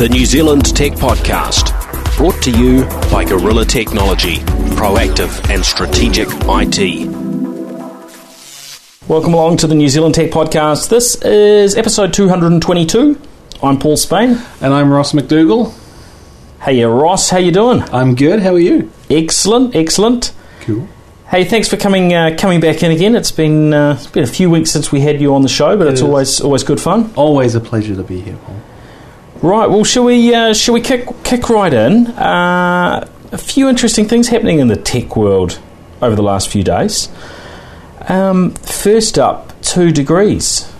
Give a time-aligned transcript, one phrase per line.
[0.00, 1.76] the New Zealand Tech Podcast,
[2.16, 4.36] brought to you by Gorilla Technology,
[4.76, 7.06] proactive and strategic IT.
[9.06, 10.88] Welcome along to the New Zealand Tech Podcast.
[10.88, 13.20] This is episode 222.
[13.62, 14.38] I'm Paul Spain.
[14.62, 15.74] And I'm Ross McDougall.
[16.62, 17.82] Hey, Ross, how you doing?
[17.92, 18.40] I'm good.
[18.40, 18.90] How are you?
[19.10, 20.32] Excellent, excellent.
[20.60, 20.88] Cool.
[21.28, 23.14] Hey, thanks for coming uh, coming back in again.
[23.14, 25.76] It's been uh, it's been a few weeks since we had you on the show,
[25.76, 26.06] but It it's is.
[26.06, 27.12] always always good fun.
[27.16, 28.56] Always a pleasure to be here, Paul.
[29.42, 29.68] Right.
[29.70, 32.08] Well, shall we uh, shall we kick kick right in?
[32.08, 35.58] Uh, a few interesting things happening in the tech world
[36.02, 37.08] over the last few days.
[38.08, 40.70] Um, first up, two degrees.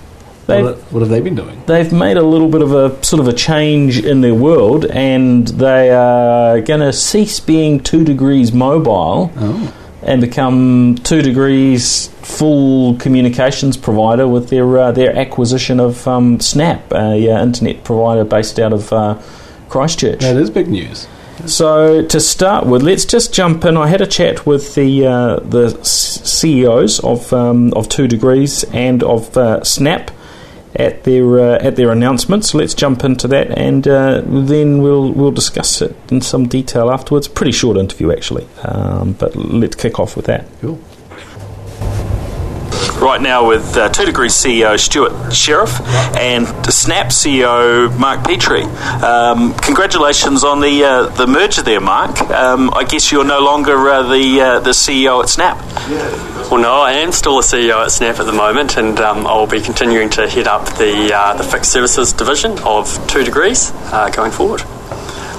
[0.46, 1.62] They've, What, have they been doing?
[1.66, 5.46] they've made a little bit of a sort of a change in their world, and
[5.46, 12.94] they are going to cease being two degrees mobile Oh, and become two degrees full
[12.96, 18.58] communications provider with their uh, their acquisition of um, Snap, a uh, internet provider based
[18.58, 19.20] out of uh,
[19.68, 20.20] Christchurch.
[20.20, 21.06] that is big news.
[21.46, 23.76] So to start with, let's just jump in.
[23.76, 29.02] I had a chat with the uh, the CEOs of um, of Two Degrees and
[29.02, 30.10] of uh, Snap
[30.74, 32.44] at their uh, at their announcement.
[32.44, 36.90] So let's jump into that, and uh, then we'll we'll discuss it in some detail
[36.90, 37.28] afterwards.
[37.28, 40.46] Pretty short interview actually, um, but let's kick off with that.
[40.60, 40.80] Cool.
[43.00, 45.80] Right now with uh, Two Degrees CEO Stewart Sherriff
[46.18, 48.64] and Snap CEO Mark Petrie.
[48.64, 52.20] Um, congratulations on the uh, the merger there, Mark.
[52.30, 55.56] Um, I guess you're no longer uh, the uh, the CEO at Snap.
[56.50, 59.46] Well, no, I am still a CEO at Snap at the moment, and um, I'll
[59.46, 64.10] be continuing to head up the uh, the fixed services division of Two Degrees uh,
[64.10, 64.62] going forward.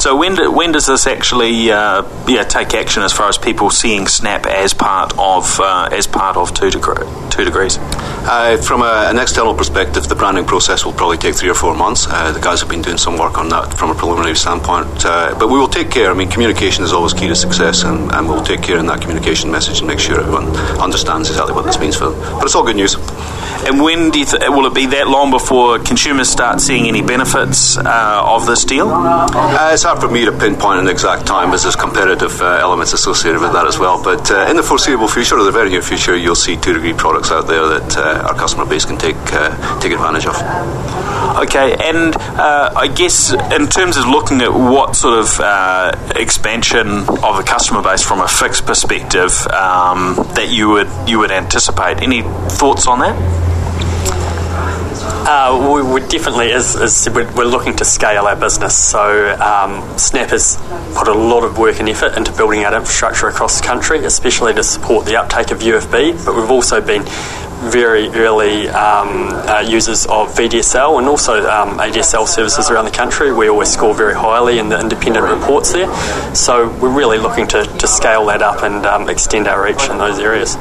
[0.02, 3.70] So when do, when does this actually uh, yeah take action as far as people
[3.70, 7.06] seeing Snap as part of uh, as part of Two, Degree,
[7.42, 7.78] two Degrees?
[8.24, 11.76] Uh, from a, an external perspective, the branding process will probably take three or four
[11.76, 12.06] months.
[12.08, 14.88] Uh, the guys have been doing some work on that from a preliminary standpoint.
[15.04, 16.12] Uh, but we will take care.
[16.12, 19.02] I mean, communication is always key to success, and, and we'll take care in that
[19.02, 22.20] communication message and make sure everyone understands exactly what this means for them.
[22.38, 22.96] But it's all good news.
[23.64, 27.02] And when do you th- will it be that long before consumers start seeing any
[27.02, 28.90] benefits uh, of this deal?
[28.90, 32.94] Uh, it's hard for me to pinpoint an exact time as there's competitive uh, elements
[32.94, 34.02] associated with that as well.
[34.04, 36.94] But uh, in the foreseeable future, or the very near future, you'll see two degree
[36.94, 40.36] products out there that uh, our customer base can take uh, take advantage of.
[41.44, 45.40] Okay, and uh, I guess in terms of looking at what sort of
[46.16, 51.32] expansion of the customer base from a fixed perspective um, that you would you would
[51.32, 53.51] anticipate, any thoughts on that?
[55.24, 58.76] Uh, we, we definitely, as, as we're, we're looking to scale our business.
[58.76, 60.58] So um, Snap has
[60.96, 64.54] put a lot of work and effort into building out infrastructure across the country, especially
[64.56, 66.26] to support the uptake of UFB.
[66.26, 67.04] But we've also been
[67.70, 73.32] very early um, uh, users of VDSL and also um, ADSL services around the country.
[73.32, 75.94] We always score very highly in the independent reports there.
[76.34, 80.00] So we're really looking to, to scale that up and um, extend our reach in
[80.00, 80.58] those areas.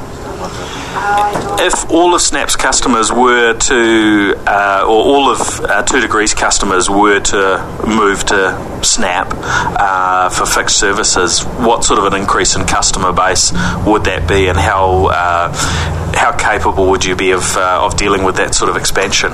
[0.93, 6.91] If all of Snap's customers were to, uh, or all of uh, Two Degrees customers
[6.91, 12.67] were to move to Snap uh, for fixed services, what sort of an increase in
[12.67, 13.53] customer base
[13.87, 15.53] would that be, and how uh,
[16.15, 19.33] how capable would you be of uh, of dealing with that sort of expansion?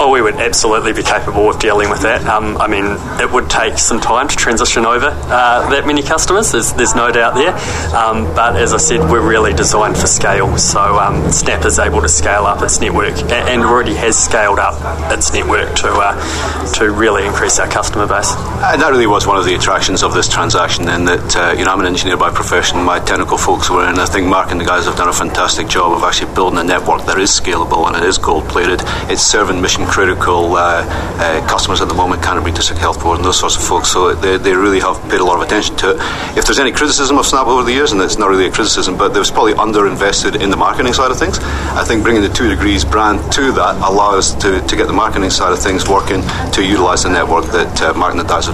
[0.00, 2.24] Oh, we would absolutely be capable of dealing with that.
[2.26, 6.52] Um, I mean, it would take some time to transition over uh, that many customers.
[6.52, 7.54] There's, there's no doubt there.
[7.94, 10.56] Um, but as I said, we're really designed for scale.
[10.58, 14.78] So um, Snap is able to scale up its network and already has scaled up
[15.12, 18.30] its network to uh, to really increase our customer base.
[18.62, 20.88] And that really was one of the attractions of this transaction.
[20.88, 22.82] In that, uh, you know, I'm an engineer by profession.
[22.84, 25.66] My technical folks were, and I think Mark and the guys have done a fantastic
[25.66, 28.80] job of actually building a network that is scalable and it is gold plated.
[29.10, 33.24] It's serving mission critical uh, uh, customers at the moment, Canterbury District Health Board, and
[33.24, 33.88] those sorts of folks.
[33.88, 35.96] So they, they really have paid a lot of attention to it.
[36.36, 38.96] If there's any criticism of Snap over the years, and it's not really a criticism,
[38.96, 41.38] but there was probably underinvested in the marketing side of things.
[41.40, 44.92] I think bringing the Two Degrees brand to that allows us to, to get the
[44.92, 46.22] marketing side of things working
[46.52, 48.46] to utilise the network that uh, Mark and the guys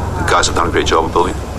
[0.47, 1.54] have done a great job of building.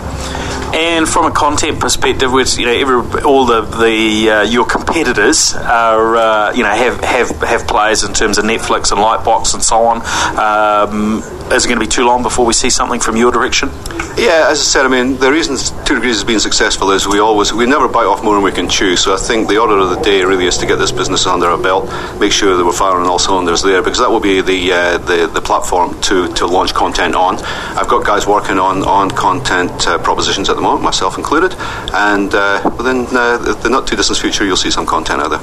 [0.74, 5.54] And from a content perspective, which you know, every, all the the uh, your competitors
[5.54, 9.64] are uh, you know have have have players in terms of Netflix and Lightbox and
[9.64, 10.02] so on.
[10.38, 13.70] Um, is it going to be too long before we see something from your direction?
[14.18, 17.20] Yeah, as I said, I mean, the reason Two Degrees has been successful is we
[17.20, 18.96] always, we never bite off more than we can chew.
[18.96, 21.48] So I think the order of the day really is to get this business under
[21.48, 21.86] our belt,
[22.20, 25.28] make sure that we're firing all cylinders there, because that will be the uh, the,
[25.28, 27.36] the platform to, to launch content on.
[27.78, 31.54] I've got guys working on, on content uh, propositions at the moment, myself included,
[31.94, 35.30] and uh, within uh, the, the not too distant future, you'll see some content out
[35.30, 35.40] there.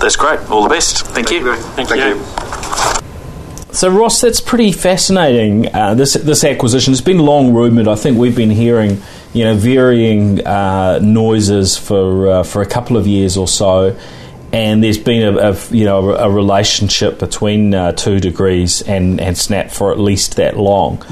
[0.00, 0.40] That's great.
[0.50, 1.06] All the best.
[1.08, 1.54] Thank, you.
[1.54, 2.18] Thank, you.
[3.74, 5.72] So Ross, that's pretty fascinating.
[5.74, 7.86] Uh, this this acquisition has been long rumoured.
[7.86, 9.02] I think we've been hearing,
[9.34, 13.94] you know, varying uh, noises for uh, for a couple of years or so,
[14.52, 19.36] and there's been a, a you know a relationship between uh, Two Degrees and, and
[19.36, 21.02] Snap for at least that long.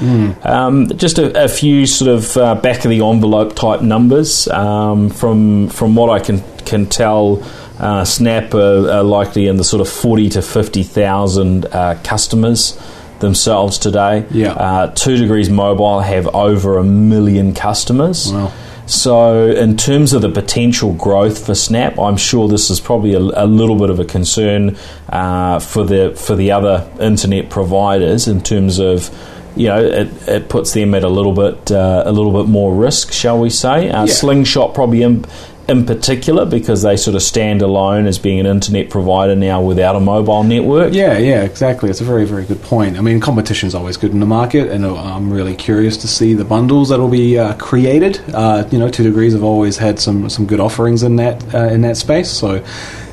[0.43, 5.09] Um, just a, a few sort of uh, back of the envelope type numbers um,
[5.09, 7.43] from from what I can can tell.
[7.79, 12.77] Uh, Snap are, are likely in the sort of forty to fifty thousand uh, customers
[13.19, 14.25] themselves today.
[14.31, 14.51] Yeah.
[14.51, 18.33] Uh, Two Degrees Mobile have over a million customers.
[18.33, 18.51] Wow.
[18.89, 23.19] So, in terms of the potential growth for Snap, I'm sure this is probably a,
[23.19, 24.77] a little bit of a concern
[25.09, 29.09] uh, for the for the other internet providers in terms of.
[29.55, 32.73] You know, it, it puts them at a little bit uh, a little bit more
[32.73, 33.89] risk, shall we say?
[33.89, 34.13] Uh, Yeah.
[34.13, 35.25] Slingshot probably in,
[35.69, 39.95] in particular because they sort of stand alone as being an internet provider now without
[39.95, 40.93] a mobile network.
[40.93, 41.89] Yeah, yeah, exactly.
[41.89, 42.97] It's a very, very good point.
[42.97, 46.07] I mean, competition is always good in the market, and uh, I'm really curious to
[46.07, 48.19] see the bundles that will be uh, created.
[48.33, 51.67] Uh, you know, Two Degrees have always had some some good offerings in that uh,
[51.67, 52.29] in that space.
[52.29, 52.65] So,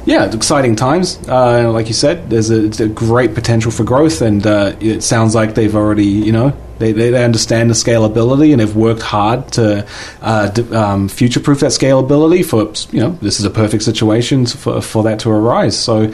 [0.04, 1.18] yeah, exciting times.
[1.28, 5.34] Uh, like you said, there's a, a great potential for growth, and uh, it sounds
[5.34, 6.56] like they've already, you know.
[6.78, 9.86] They, they, understand the scalability and have worked hard to
[10.20, 14.80] uh, um, future proof that scalability for you know this is a perfect situation for,
[14.80, 15.78] for that to arise.
[15.78, 16.12] So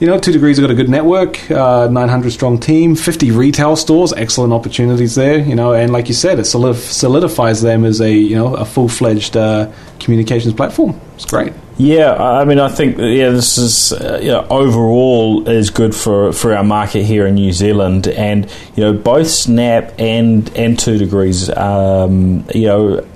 [0.00, 3.76] you know, Two Degrees have got a good network, uh, 900 strong team, 50 retail
[3.76, 5.38] stores, excellent opportunities there.
[5.38, 8.88] You know, and like you said, it solidifies them as a you know a full
[8.88, 9.70] fledged uh,
[10.00, 11.00] communications platform.
[11.14, 11.52] It's great.
[11.76, 16.32] Yeah, I mean, I think yeah, this is uh, you know, overall is good for,
[16.32, 20.98] for our market here in New Zealand, and you know both Snap and and Two
[20.98, 23.06] Degrees, um, you know,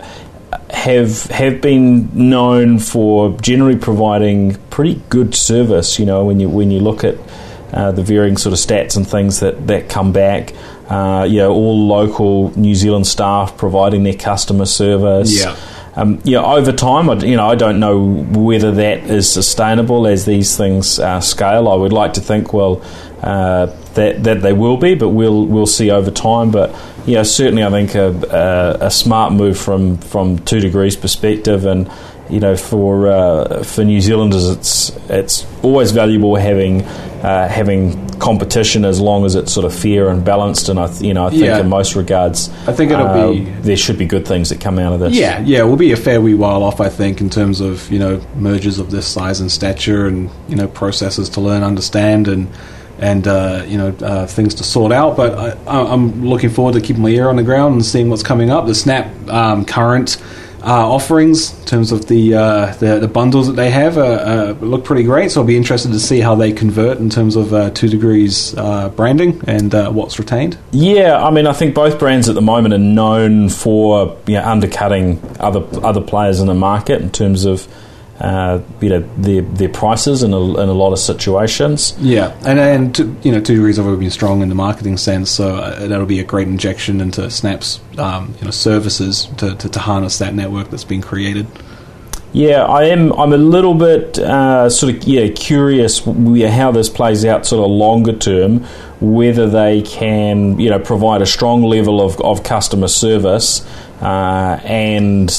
[0.70, 6.00] have have been known for generally providing pretty good service.
[6.00, 7.16] You know, when you when you look at
[7.72, 10.52] uh, the varying sort of stats and things that that come back.
[10.88, 15.38] Uh, you know, all local New Zealand staff providing their customer service.
[15.38, 15.54] Yeah.
[15.98, 20.56] Um, over time, I, you know, I don't know whether that is sustainable as these
[20.56, 21.68] things uh, scale.
[21.68, 22.80] I would like to think, well,
[23.20, 26.52] uh, that that they will be, but we'll we'll see over time.
[26.52, 26.72] But
[27.04, 31.64] you know, certainly, I think a, a, a smart move from from two degrees perspective,
[31.64, 31.90] and
[32.30, 36.86] you know, for uh, for New Zealanders, it's it's always valuable having
[37.22, 40.68] uh, having competition as long as it's sort of fair and balanced.
[40.68, 41.58] And I, th- you know, I think Yeah.
[41.60, 44.78] in most regards, I think it'll uh, be- there should be good things that come
[44.78, 45.14] out of this.
[45.14, 47.98] Yeah, yeah, we'll be a fair wee while off, I think, in terms of you
[47.98, 52.48] know mergers of this size and stature, and you know processes to learn, understand, and
[53.00, 55.16] and uh, you know uh, things to sort out.
[55.16, 55.38] But
[55.68, 58.50] I, I'm looking forward to keeping my ear on the ground and seeing what's coming
[58.50, 58.66] up.
[58.66, 60.16] The Snap um, current.
[60.68, 64.54] Uh, offerings in terms of the, uh, the the bundles that they have uh, uh,
[64.60, 67.54] look pretty great, so I'll be interested to see how they convert in terms of
[67.54, 70.58] uh, two degrees uh, branding and what's retained.
[70.72, 74.44] Yeah, I mean, I think both brands at the moment are known for you know,
[74.44, 77.66] undercutting other other players in the market in terms of
[78.20, 81.94] uh, you know their their prices in a, in a lot of situations.
[82.00, 84.96] Yeah, and and two, you know, two degrees have always been strong in the marketing
[84.96, 89.54] sense, so uh, that'll be a great injection into Snap's um, you know services to,
[89.56, 91.46] to, to harness that network that's been created.
[92.32, 93.12] Yeah, I am.
[93.12, 97.70] I'm a little bit uh, sort of yeah curious how this plays out sort of
[97.70, 98.64] longer term.
[99.00, 103.64] Whether they can you know provide a strong level of, of customer service
[104.02, 105.30] uh, and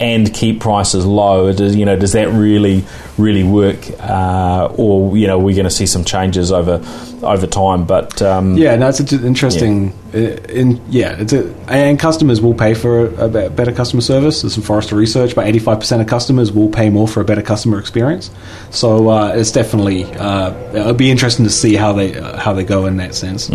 [0.00, 1.52] and keep prices low.
[1.52, 2.84] Does, you know, does that really
[3.18, 6.82] really work, uh, or you know, we're going to see some changes over
[7.22, 7.84] over time?
[7.84, 9.92] But um, Yeah, no, it's an interesting.
[10.14, 14.40] uh, In yeah, it's a, and customers will pay for a, be- better customer service.
[14.40, 17.42] There's some Forrester research, but 85 percent of customers will pay more for a better
[17.42, 18.30] customer experience.
[18.70, 22.64] So uh, it's definitely uh, it'll be interesting to see how they uh, how they
[22.64, 23.50] go in that sense.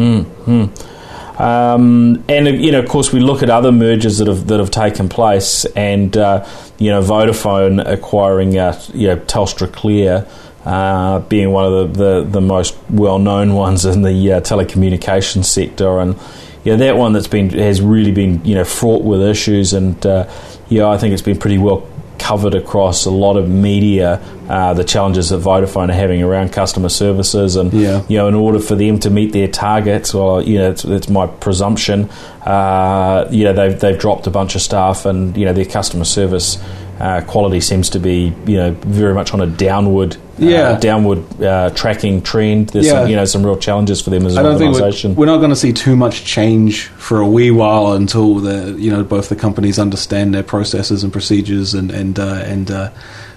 [1.38, 4.72] Um, and you know, of course, we look at other mergers that have that have
[4.72, 10.28] taken place, and uh, you know, Vodafone acquiring uh, you know Telstra Clear.
[10.64, 15.46] Uh, being one of the, the, the most well known ones in the uh, telecommunications
[15.46, 16.18] sector, and
[16.64, 20.28] yeah, that one that's been has really been you know fraught with issues, and uh,
[20.68, 21.88] yeah, I think it's been pretty well
[22.20, 26.90] covered across a lot of media uh, the challenges that Vodafone are having around customer
[26.90, 28.04] services, and Yeah.
[28.08, 31.10] you know, in order for them to meet their targets, or you know, it's, it's
[31.10, 32.10] my presumption,
[32.46, 36.06] uh, you know, they've they've dropped a bunch of staff, and you know, their customer
[36.06, 36.60] service
[37.00, 40.18] uh, quality seems to be you know very much on a downward.
[40.38, 40.72] Yeah.
[40.72, 42.70] Uh, downward uh, tracking trend.
[42.70, 43.02] There's Yeah.
[43.02, 45.16] some, you know some real challenges for them as I an organisation.
[45.16, 48.76] we're, we're not going to see too much change for a wee while until the
[48.78, 52.90] you know both the companies understand their processes and procedures and and uh, and uh,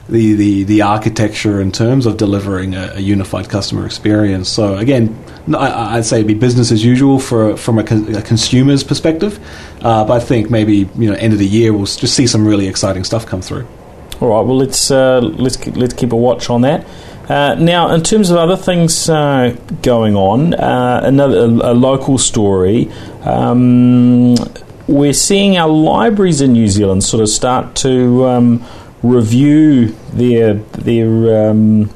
[0.08, 4.48] the, the, the architecture in terms of delivering a, a unified customer experience.
[4.48, 5.16] So again,
[5.54, 9.38] I, would say it'd be business as usual for from a, a consumer's perspective,
[9.82, 12.46] uh, but I think maybe you know end of the year we'll just see some
[12.46, 13.66] really exciting stuff come through.
[14.20, 16.86] All right, well let's uh, let's let's keep a watch on that.
[17.28, 22.16] Uh, now, in terms of other things uh, going on, uh, another a, a, local
[22.16, 22.90] story.
[23.22, 24.34] Um,
[24.86, 28.64] we're seeing our libraries in New Zealand sort of start to um,
[29.02, 31.90] review their their um,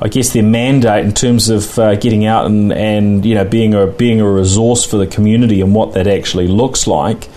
[0.00, 3.74] I guess their mandate in terms of uh, getting out and, and you know being
[3.74, 7.28] a being a resource for the community and what that actually looks like.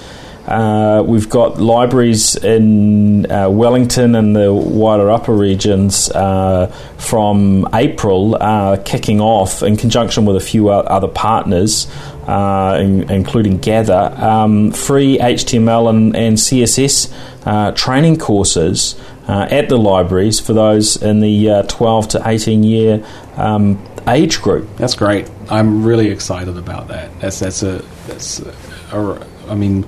[0.47, 8.35] Uh, we've got libraries in uh, Wellington and the wider upper regions uh, from April
[8.41, 11.91] uh, kicking off in conjunction with a few other partners,
[12.27, 17.13] uh, in, including Gather, um, free HTML and, and CSS
[17.45, 18.95] uh, training courses
[19.27, 24.65] at the libraries for those in the 12 to 18 year um, age group.
[24.77, 25.29] That's great.
[25.49, 27.19] I'm really excited about that.
[27.19, 28.53] That's that's a that's a,
[28.93, 29.85] a I mean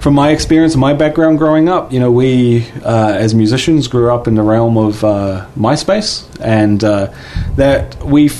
[0.00, 4.26] from my experience, my background growing up, you know, we uh, as musicians grew up
[4.26, 7.12] in the realm of uh, MySpace, and uh,
[7.56, 8.30] that we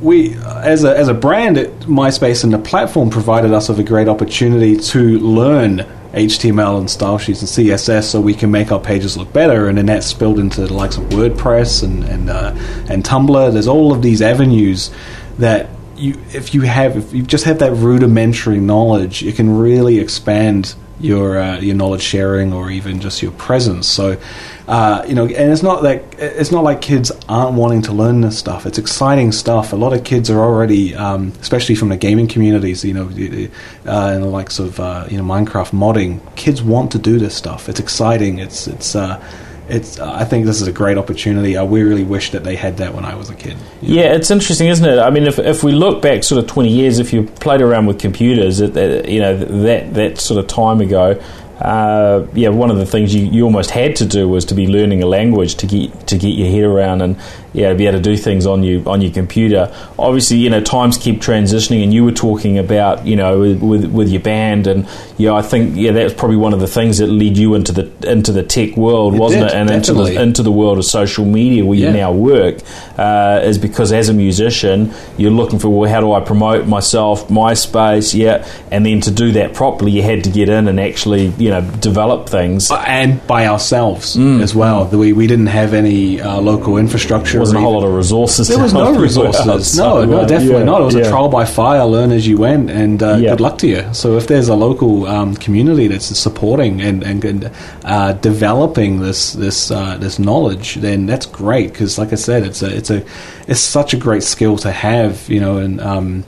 [0.00, 3.84] we as a as a brand, it, MySpace and the platform provided us with a
[3.84, 8.80] great opportunity to learn HTML and style sheets and CSS so we can make our
[8.80, 9.68] pages look better.
[9.68, 12.54] And then that spilled into the likes of WordPress and and, uh,
[12.88, 13.52] and Tumblr.
[13.52, 14.90] There's all of these avenues
[15.38, 15.68] that
[16.02, 20.74] you if you have if you just have that rudimentary knowledge, it can really expand
[21.00, 23.86] your uh, your knowledge sharing or even just your presence.
[23.86, 24.20] So,
[24.68, 28.20] uh, you know, and it's not that it's not like kids aren't wanting to learn
[28.20, 28.66] this stuff.
[28.66, 29.72] It's exciting stuff.
[29.72, 34.12] A lot of kids are already, um, especially from the gaming communities, you know, uh,
[34.14, 36.20] and the likes of uh, you know Minecraft modding.
[36.36, 37.68] Kids want to do this stuff.
[37.68, 38.38] It's exciting.
[38.38, 39.22] It's it's uh,
[39.68, 41.56] it's I think this is a great opportunity.
[41.56, 43.56] I really wish that they had that when I was a kid.
[43.80, 44.14] Yeah, know?
[44.14, 44.98] it's interesting, isn't it?
[44.98, 47.86] I mean, if, if we look back sort of twenty years, if you played around
[47.86, 51.20] with computers, it, it, you know that that sort of time ago,
[51.60, 54.66] uh, yeah, one of the things you, you almost had to do was to be
[54.66, 57.16] learning a language to get to get your head around and
[57.52, 59.74] yeah, to be able to do things on you on your computer.
[59.98, 63.84] Obviously, you know, times keep transitioning, and you were talking about you know with, with,
[63.86, 67.08] with your band, and yeah, I think yeah, that's probably one of the things that
[67.08, 69.54] led you into the into the tech world, it wasn't did, it?
[69.54, 70.02] And definitely.
[70.02, 71.88] into the into the world of social media where yeah.
[71.88, 72.58] you now work,
[72.96, 77.28] uh, is because as a musician, you're looking for well, how do I promote myself,
[77.28, 81.26] MySpace, yeah, and then to do that properly, you had to get in and actually
[81.38, 84.40] you know develop things, and by ourselves mm.
[84.42, 84.86] as well.
[84.86, 84.98] Mm.
[84.98, 88.48] We we didn't have any uh, local infrastructure wasn't a whole lot of resources.
[88.48, 89.76] There was no resources.
[89.76, 90.80] no, no, definitely yeah, not.
[90.80, 91.02] It was yeah.
[91.06, 91.84] a trial by fire.
[91.84, 93.30] Learn as you went, and uh, Yeah.
[93.30, 93.82] good luck to you.
[93.92, 97.50] So if there's a local um, community that's supporting and and, and
[97.84, 101.72] uh, developing this this uh, this knowledge, then that's great.
[101.72, 103.04] Because like I said, it's a it's a
[103.46, 105.28] it's such a great skill to have.
[105.28, 106.24] You know, and um,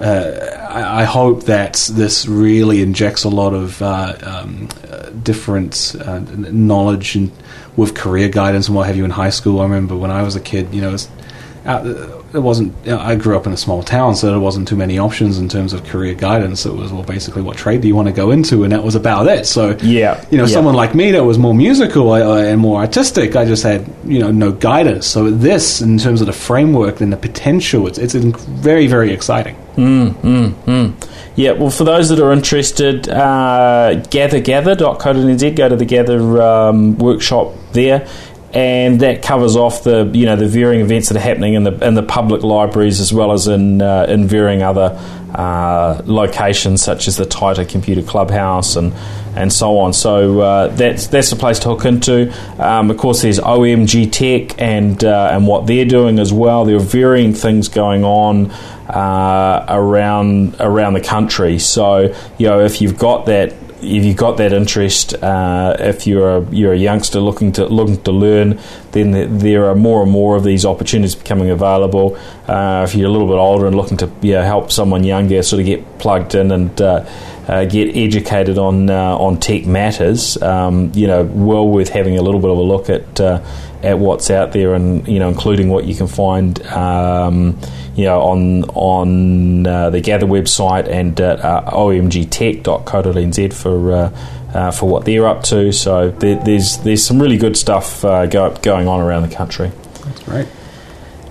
[0.00, 5.94] uh, I, I hope that this really injects a lot of uh, um, uh, different
[6.00, 7.30] uh, knowledge and
[7.76, 9.60] with career guidance and what have you in high school.
[9.60, 11.08] I remember when I was a kid, you know, it was,
[11.64, 12.74] uh, it wasn't.
[12.84, 15.38] You know, I grew up in a small town, so there wasn't too many options
[15.38, 16.66] in terms of career guidance.
[16.66, 18.96] It was well, basically, what trade do you want to go into, and that was
[18.96, 19.46] about it.
[19.46, 20.52] So, Yeah, you know, yeah.
[20.52, 24.32] someone like me that was more musical and more artistic, I just had you know
[24.32, 25.06] no guidance.
[25.06, 29.56] So this, in terms of the framework and the potential, it's it's very very exciting.
[31.34, 37.54] Yeah, well, for those that are interested, uh, gathergather.co.nz, go to the Gather um, workshop
[37.72, 38.06] there,
[38.52, 41.72] and that covers off the you know the varying events that are happening in the
[41.86, 44.98] in the public libraries as well as in uh, in varying other
[45.34, 48.92] uh, locations such as the Taita Computer Clubhouse and
[49.34, 49.92] and so on.
[49.92, 52.32] So uh, that's that's the place to hook into.
[52.62, 56.64] Um, of course, there's OMG Tech and uh, and what they're doing as well.
[56.64, 58.50] There are varying things going on
[58.88, 61.58] uh, around around the country.
[61.58, 63.54] So you know, if you've got that.
[63.84, 68.00] If you've got that interest, uh, if you're a, you're a youngster looking to looking
[68.04, 68.60] to learn,
[68.92, 72.16] then th- there are more and more of these opportunities becoming available.
[72.46, 75.42] Uh, if you're a little bit older and looking to you know, help someone younger
[75.42, 76.80] sort of get plugged in and
[77.52, 82.22] uh, get educated on uh, on tech matters, um, you know, well worth having a
[82.22, 83.44] little bit of a look at uh,
[83.82, 87.58] at what's out there, and you know, including what you can find, um,
[87.94, 93.92] you know, on on uh, the Gather website and at uh, omgtech.co.nz for.
[93.92, 98.02] Uh, uh, for what they're up to, so there, there's there's some really good stuff
[98.02, 99.72] go, going on around the country.
[100.04, 100.46] That's great.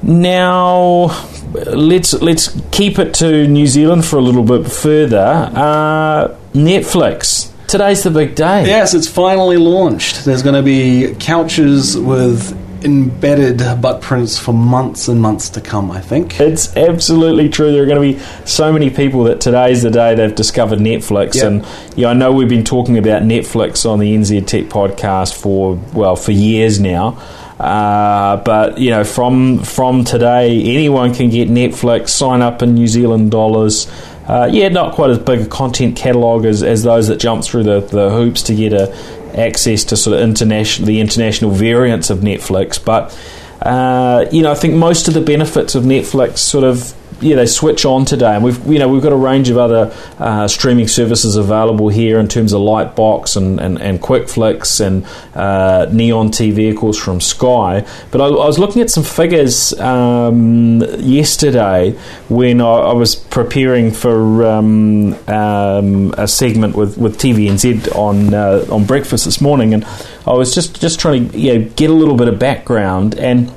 [0.04, 1.06] Now,
[1.54, 5.52] let's let's keep it to New Zealand for a little bit further.
[5.54, 8.66] Uh, Netflix today's the big day.
[8.66, 10.26] Yes, it's finally launched.
[10.26, 12.52] There's going to be couches with
[12.84, 16.40] embedded butt prints for months and months to come, I think.
[16.40, 17.72] It's absolutely true.
[17.72, 21.36] There are going to be so many people that today's the day they've discovered Netflix.
[21.36, 21.44] Yep.
[21.46, 21.68] And
[21.98, 26.16] yeah, I know we've been talking about Netflix on the NZ Tech podcast for, well,
[26.16, 27.22] for years now.
[27.62, 32.10] Uh, but you know, from from today, anyone can get Netflix.
[32.10, 33.88] Sign up in New Zealand dollars.
[34.28, 37.64] Uh, yeah, not quite as big a content catalogue as, as those that jump through
[37.64, 38.92] the, the hoops to get a,
[39.38, 42.84] access to sort of international the international variants of Netflix.
[42.84, 43.16] But
[43.62, 47.46] uh, you know, I think most of the benefits of Netflix sort of yeah, they
[47.46, 50.88] switch on today, and we've you know we've got a range of other uh, streaming
[50.88, 56.76] services available here in terms of Lightbox and and, and QuickFlix and uh, Neon TV,
[56.82, 57.86] course, from Sky.
[58.10, 61.92] But I, I was looking at some figures um, yesterday
[62.28, 68.66] when I, I, was preparing for um, um, a segment with with TVNZ on uh,
[68.70, 69.86] on breakfast this morning, and
[70.26, 73.16] I was just just trying to you know, get a little bit of background.
[73.16, 73.52] And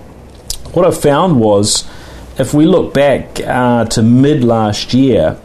[0.75, 1.89] what I found was
[2.39, 5.39] if we look back uh, to mid last year,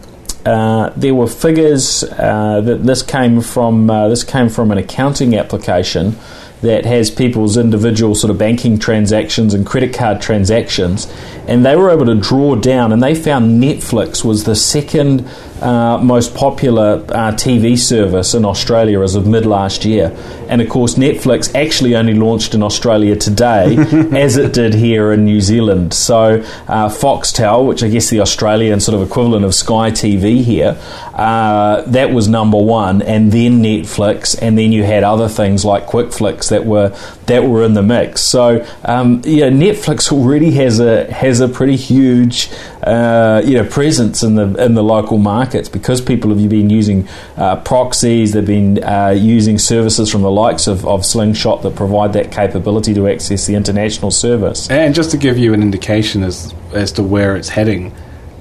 [0.46, 3.90] uh, there were figures uh, that this came from.
[3.90, 6.18] Uh, this came from an accounting application
[6.62, 11.08] that has people's individual sort of banking transactions and credit card transactions,
[11.48, 15.28] and they were able to draw down, and they found Netflix was the second
[15.62, 20.16] uh, most popular uh, TV service in Australia as of mid last year.
[20.48, 23.78] And of course, Netflix actually only launched in Australia today,
[24.18, 25.94] as it did here in New Zealand.
[25.94, 30.78] So, uh, Foxtel, which I guess the Australian sort of equivalent of Sky TV here,
[31.14, 35.86] uh, that was number one, and then Netflix, and then you had other things like
[35.86, 36.96] QuickFlix that were
[37.30, 38.22] that were in the mix.
[38.22, 42.50] So, um, yeah, Netflix already has a has a pretty huge
[42.84, 47.08] uh, you know presence in the in the local markets because people have been using
[47.38, 48.34] uh, proxies.
[48.34, 52.94] They've been uh, using services from the likes of, of Slingshot that provide that capability
[52.96, 54.70] to access the international service.
[54.70, 57.94] And just to give you an indication as as to where it's heading.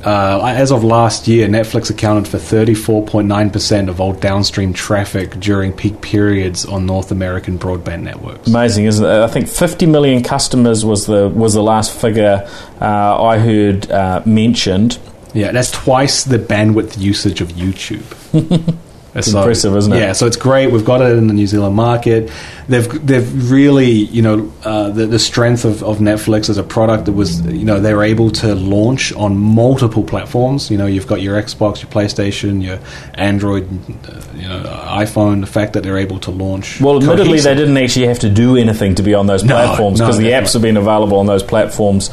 [0.04, 6.00] Uh, as of last year, Netflix accounted for 34.9% of all downstream traffic during peak
[6.00, 8.48] periods on North American broadband networks.
[8.48, 9.10] Amazing, isn't it?
[9.10, 12.48] I think 50 million customers was the was the last figure
[12.80, 14.98] uh, I heard uh, mentioned.
[15.34, 18.78] Yeah, that's twice the bandwidth usage of YouTube.
[19.18, 19.98] It's so, impressive, isn't it?
[19.98, 20.70] Yeah, so it's great.
[20.70, 22.30] We've got it in the New Zealand market.
[22.68, 27.06] They've they've really, you know, uh, the, the strength of, of Netflix as a product
[27.06, 30.70] that was, you know, they were able to launch on multiple platforms.
[30.70, 32.78] You know, you've got your Xbox, your PlayStation, your
[33.14, 33.64] Android,
[34.08, 35.40] uh, you know, iPhone.
[35.40, 36.80] The fact that they're able to launch.
[36.80, 40.18] Well, admittedly, they didn't actually have to do anything to be on those platforms because
[40.18, 42.10] no, no, the apps have been available on those platforms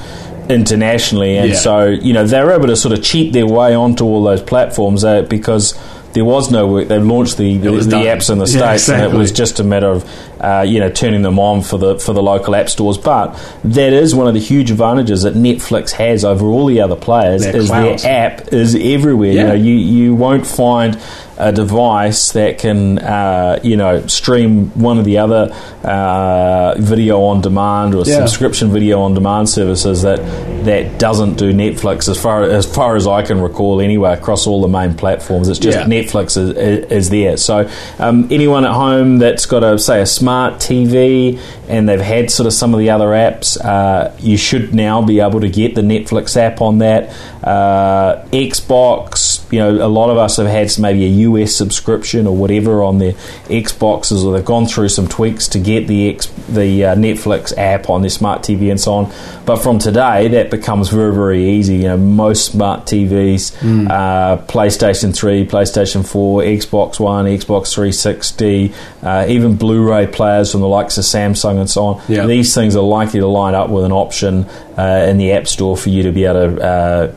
[0.50, 1.56] internationally, and yeah.
[1.56, 5.04] so you know they're able to sort of cheat their way onto all those platforms
[5.04, 5.78] uh, because
[6.15, 6.88] there was no work.
[6.88, 9.06] They launched the, the, the apps in the states, yeah, exactly.
[9.06, 11.99] and it was just a matter of uh, you know turning them on for the
[11.99, 12.97] for the local app stores.
[12.97, 16.95] But that is one of the huge advantages that Netflix has over all the other
[16.95, 17.43] players.
[17.43, 18.04] Their is clouds.
[18.04, 19.34] their app is everywhere.
[19.34, 19.41] Yeah.
[19.41, 20.99] You know, you you won't find
[21.38, 27.41] a device that can, uh, you know, stream one of the other uh, video on
[27.41, 28.15] demand or yeah.
[28.15, 30.19] subscription video on demand services that
[30.65, 34.62] that doesn't do Netflix as far as far as I can recall anyway across all
[34.62, 35.47] the main platforms.
[35.47, 35.86] It's just yeah.
[35.86, 36.49] Netflix is,
[36.91, 37.38] is, there.
[37.38, 42.30] So um, anyone at home that's got a say a smart TV and they've had
[42.30, 45.75] sort of some of the other apps, uh, you should now be able to get
[45.75, 47.10] the Netflix app on that.
[47.43, 52.36] Uh, Xbox, you know, a lot of us have had maybe a US subscription or
[52.36, 53.13] whatever on their
[53.47, 57.89] Xboxes, or they've gone through some tweaks to get the X, the uh, Netflix app
[57.89, 59.13] on their smart TV and so on.
[59.45, 61.78] But from today, that becomes very very easy.
[61.78, 63.89] You know, most smart TVs, mm.
[63.89, 70.68] Uh, PlayStation Three, PlayStation Four, Xbox One, Xbox 360, uh, even Blu-ray players from the
[70.68, 72.02] likes of Samsung and so on.
[72.28, 74.46] These things are likely to line up with an option
[74.78, 77.15] uh, in the App Store for you to be able to uh,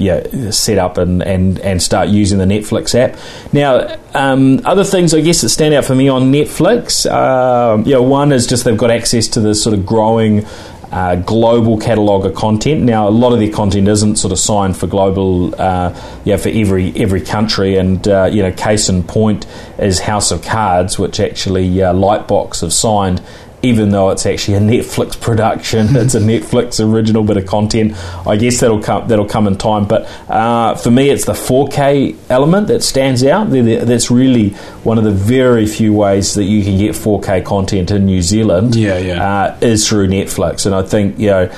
[0.00, 3.18] yeah, set up and, and, and start using the Netflix app.
[3.52, 7.92] Now, um, other things I guess that stand out for me on Netflix, uh, you
[7.92, 10.46] know, one is just they've got access to this sort of growing
[10.90, 12.82] uh, global catalogue of content.
[12.82, 16.48] Now, a lot of their content isn't sort of signed for global, uh, yeah, for
[16.48, 17.76] every every country.
[17.76, 19.46] And uh, you know, case in point
[19.78, 23.22] is House of Cards, which actually uh, Lightbox have signed
[23.62, 27.94] even though it's actually a Netflix production, it's a Netflix original bit of content.
[28.26, 29.86] I guess that'll come that'll come in time.
[29.86, 33.50] But uh, for me, it's the 4K element that stands out.
[33.50, 34.50] That's really
[34.84, 38.74] one of the very few ways that you can get 4K content in New Zealand.
[38.74, 39.42] Yeah, yeah.
[39.42, 41.52] Uh, is through Netflix, and I think you know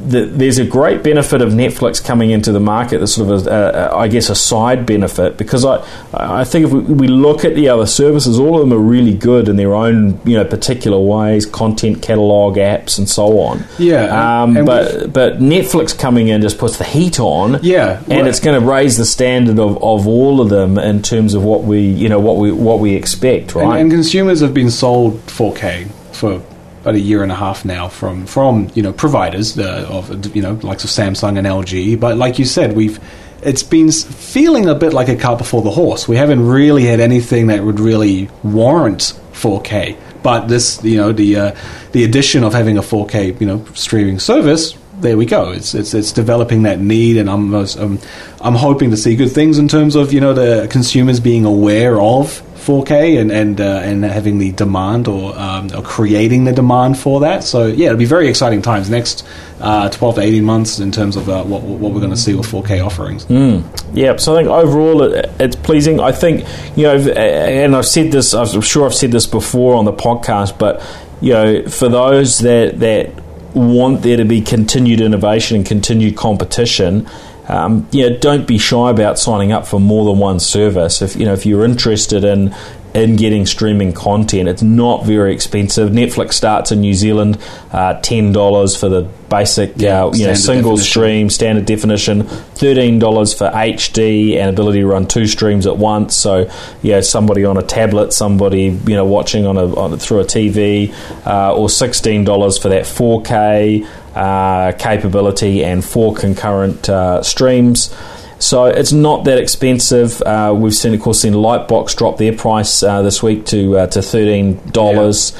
[0.00, 2.98] the, there's a great benefit of Netflix coming into the market.
[2.98, 6.72] That's sort of, a, a, I guess, a side benefit because I, I think if
[6.72, 9.74] we, we, look at the other services, all of them are really good in their
[9.74, 13.64] own, you know, particular ways, content catalog, apps, and so on.
[13.78, 17.58] Yeah, um, but but Netflix coming in just puts the heat on.
[17.62, 21.34] Yeah, and it's going to raise the standard of, of all of them in terms
[21.34, 23.64] of what we, you know, what we what we expect, right?
[23.64, 26.42] And, and consumers have been sold 4K for
[26.80, 30.42] about a year and a half now from from you know providers uh, of you
[30.42, 32.00] know likes of Samsung and LG.
[32.00, 32.98] But like you said, we've
[33.42, 36.06] it's been feeling a bit like a cart before the horse.
[36.06, 39.96] We haven't really had anything that would really warrant 4K.
[40.22, 41.56] But this, you know, the uh,
[41.92, 45.50] the addition of having a 4K, you know, streaming service, there we go.
[45.50, 47.98] It's it's it's developing that need, and I'm um,
[48.40, 52.00] I'm hoping to see good things in terms of you know the consumers being aware
[52.00, 56.96] of 4K and and uh, and having the demand or um, or creating the demand
[56.96, 57.42] for that.
[57.42, 59.26] So yeah, it'll be very exciting times next
[59.60, 62.34] uh, 12 to 18 months in terms of uh, what what we're going to see
[62.34, 63.24] with 4K offerings.
[63.26, 63.64] Mm.
[63.92, 65.98] Yeah, so I think overall it, it's pleasing.
[65.98, 68.34] I think you know, and I've said this.
[68.34, 70.80] I'm sure I've said this before on the podcast, but
[71.20, 73.10] you know, for those that that
[73.52, 77.08] want there to be continued innovation and continued competition
[77.48, 81.02] um, you know, don't be shy about signing up for more than one service.
[81.02, 82.54] If you know if you're interested in
[82.94, 84.48] in getting streaming content.
[84.48, 85.90] It's not very expensive.
[85.90, 87.38] Netflix starts in New Zealand
[87.72, 90.90] uh, ten dollars for the basic, yeah, uh, you know, single definition.
[90.90, 92.24] stream, standard definition.
[92.24, 96.16] Thirteen dollars for HD and ability to run two streams at once.
[96.16, 96.50] So,
[96.82, 100.92] yeah, somebody on a tablet, somebody you know watching on a on, through a TV,
[101.26, 107.94] uh, or sixteen dollars for that 4K uh, capability and four concurrent uh, streams.
[108.38, 110.22] So it's not that expensive.
[110.22, 113.86] Uh, we've seen, of course, seen Lightbox drop their price uh, this week to uh,
[113.88, 115.32] to thirteen dollars.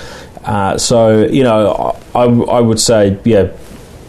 [0.43, 0.51] Yeah.
[0.53, 3.53] Uh, so you know, I, I would say, yeah,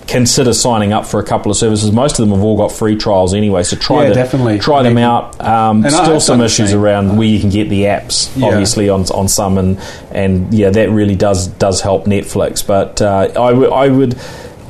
[0.07, 1.91] consider signing up for a couple of services.
[1.91, 4.83] Most of them have all got free trials anyway, so try yeah, the, definitely try
[4.83, 5.39] them out.
[5.39, 8.47] Um, still some issues around where you can get the apps, yeah.
[8.47, 9.79] obviously on on some, and
[10.11, 12.65] and yeah, that really does does help Netflix.
[12.65, 14.17] But uh, I, w- I would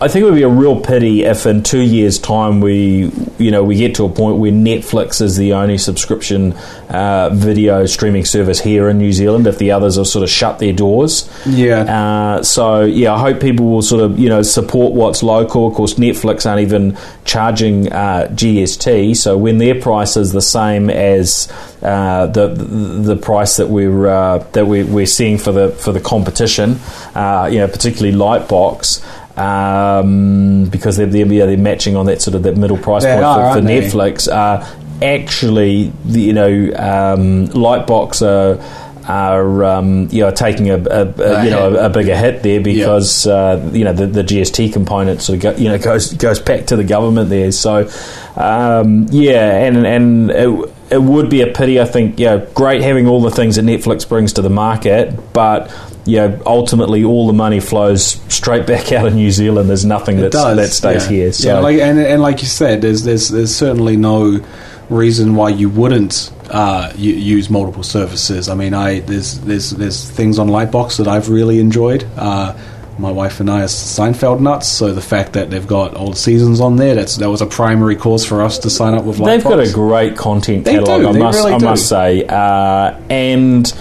[0.01, 3.51] I think it would be a real pity if in two years' time we, you
[3.51, 6.53] know, we get to a point where Netflix is the only subscription
[6.89, 9.45] uh, video streaming service here in New Zealand.
[9.45, 11.81] If the others have sort of shut their doors, yeah.
[11.81, 15.67] Uh, so yeah, I hope people will sort of you know support what's local.
[15.67, 20.89] Of course, Netflix aren't even charging uh, GST, so when their price is the same
[20.89, 21.47] as
[21.83, 26.01] uh, the, the price that we're uh, that we're, we're seeing for the for the
[26.01, 26.79] competition,
[27.13, 29.03] uh, you know, particularly Lightbox
[29.37, 33.23] um, because they're, they're, yeah, they're matching on that sort of that middle price point
[33.23, 34.31] are, for, for Netflix.
[34.31, 34.65] Uh,
[35.01, 38.61] actually, the, you know, um, Lightbox are
[39.07, 42.61] are um, you know taking a, a, a you know a, a, bigger hit there
[42.61, 46.39] because uh, you know the, the, GST component sort of go, you know goes goes
[46.39, 47.51] back to the government there.
[47.51, 47.89] So
[48.35, 51.79] um, yeah, and and it, it, would be a pity.
[51.79, 55.73] I think yeah, great having all the things that Netflix brings to the market, but
[56.05, 59.69] yeah, ultimately all the money flows straight back out of New Zealand.
[59.69, 61.09] There's nothing that that stays yeah.
[61.09, 61.33] here.
[61.33, 61.47] So.
[61.47, 64.43] Yeah, like, and, and like you said, there's there's there's certainly no
[64.89, 68.49] reason why you wouldn't uh, use multiple services.
[68.49, 72.05] I mean, I there's there's there's things on Lightbox that I've really enjoyed.
[72.17, 72.57] Uh,
[72.97, 76.59] my wife and I are Seinfeld nuts, so the fact that they've got old seasons
[76.59, 79.25] on there, that's that was a primary cause for us to sign up with Lightbox.
[79.25, 83.73] They've got a great content catalog, I must really I must say, uh, and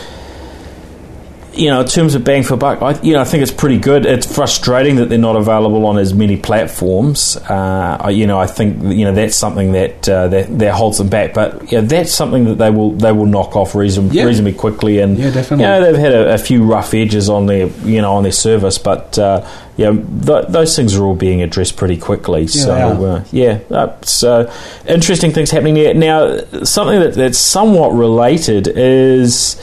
[1.60, 3.76] you know, in terms of bang for buck, I, you know, I think it's pretty
[3.76, 4.06] good.
[4.06, 7.36] It's frustrating that they're not available on as many platforms.
[7.36, 11.10] Uh, you know, I think you know that's something that uh, that, that holds them
[11.10, 11.34] back.
[11.34, 14.24] But yeah, that's something that they will they will knock off reason, yeah.
[14.24, 15.00] reasonably quickly.
[15.00, 15.66] And yeah, definitely.
[15.66, 18.32] You know, they've had a, a, few rough edges on their you know on their
[18.32, 19.46] service, but uh,
[19.76, 22.42] yeah, th- those things are all being addressed pretty quickly.
[22.42, 24.50] Yeah, so uh, yeah, so
[24.86, 25.92] interesting things happening there.
[25.92, 29.60] Now, something that, that's somewhat related is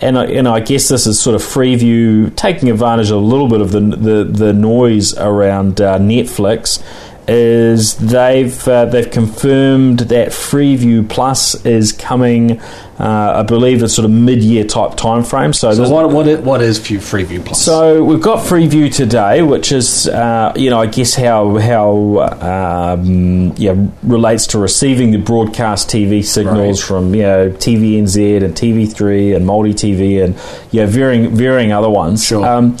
[0.00, 3.48] and I, and I guess this is sort of Freeview taking advantage of a little
[3.48, 6.82] bit of the the, the noise around uh, Netflix.
[7.28, 12.60] Is they've uh, they've confirmed that Freeview Plus is coming
[12.98, 15.52] uh, I believe it's sort of mid-year type time frame.
[15.52, 17.62] So, so what, what, is, what is Freeview Plus?
[17.62, 23.54] So we've got Freeview today, which is uh, you know I guess how how um,
[23.56, 26.88] yeah relates to receiving the broadcast TV signals right.
[26.88, 30.34] from you know TVNZ and TV3 and Maori TV and
[30.72, 32.24] yeah varying varying other ones.
[32.24, 32.44] Sure.
[32.44, 32.78] Um,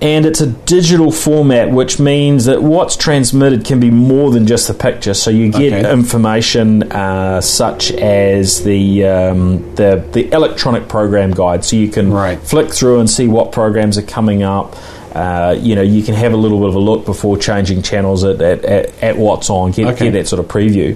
[0.00, 4.68] and it's a digital format, which means that what's transmitted can be more than just
[4.68, 5.14] the picture.
[5.14, 5.90] So you get okay.
[5.90, 12.38] information uh, such as the, um, the the electronic program guide, so you can right.
[12.38, 14.76] flick through and see what programs are coming up.
[15.16, 18.22] uh, you know, you can have a little bit of a look before changing channels
[18.22, 20.06] at, at, at, at what's on, get, Okay.
[20.06, 20.94] get that sort of preview.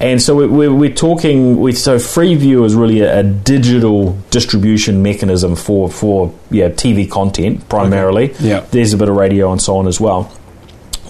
[0.00, 1.58] And so we- we're, we're talking.
[1.60, 7.68] We, so Freeview is really a, a digital distribution mechanism for for yeah TV content
[7.68, 8.32] primarily.
[8.38, 8.60] Yeah.
[8.70, 10.30] there's a bit of radio and so on as well.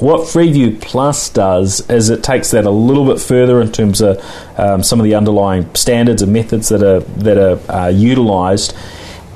[0.00, 4.24] What Freeview Plus does is it takes that a little bit further in terms of
[4.56, 8.74] um, some of the underlying standards and methods that are that are uh, utilised,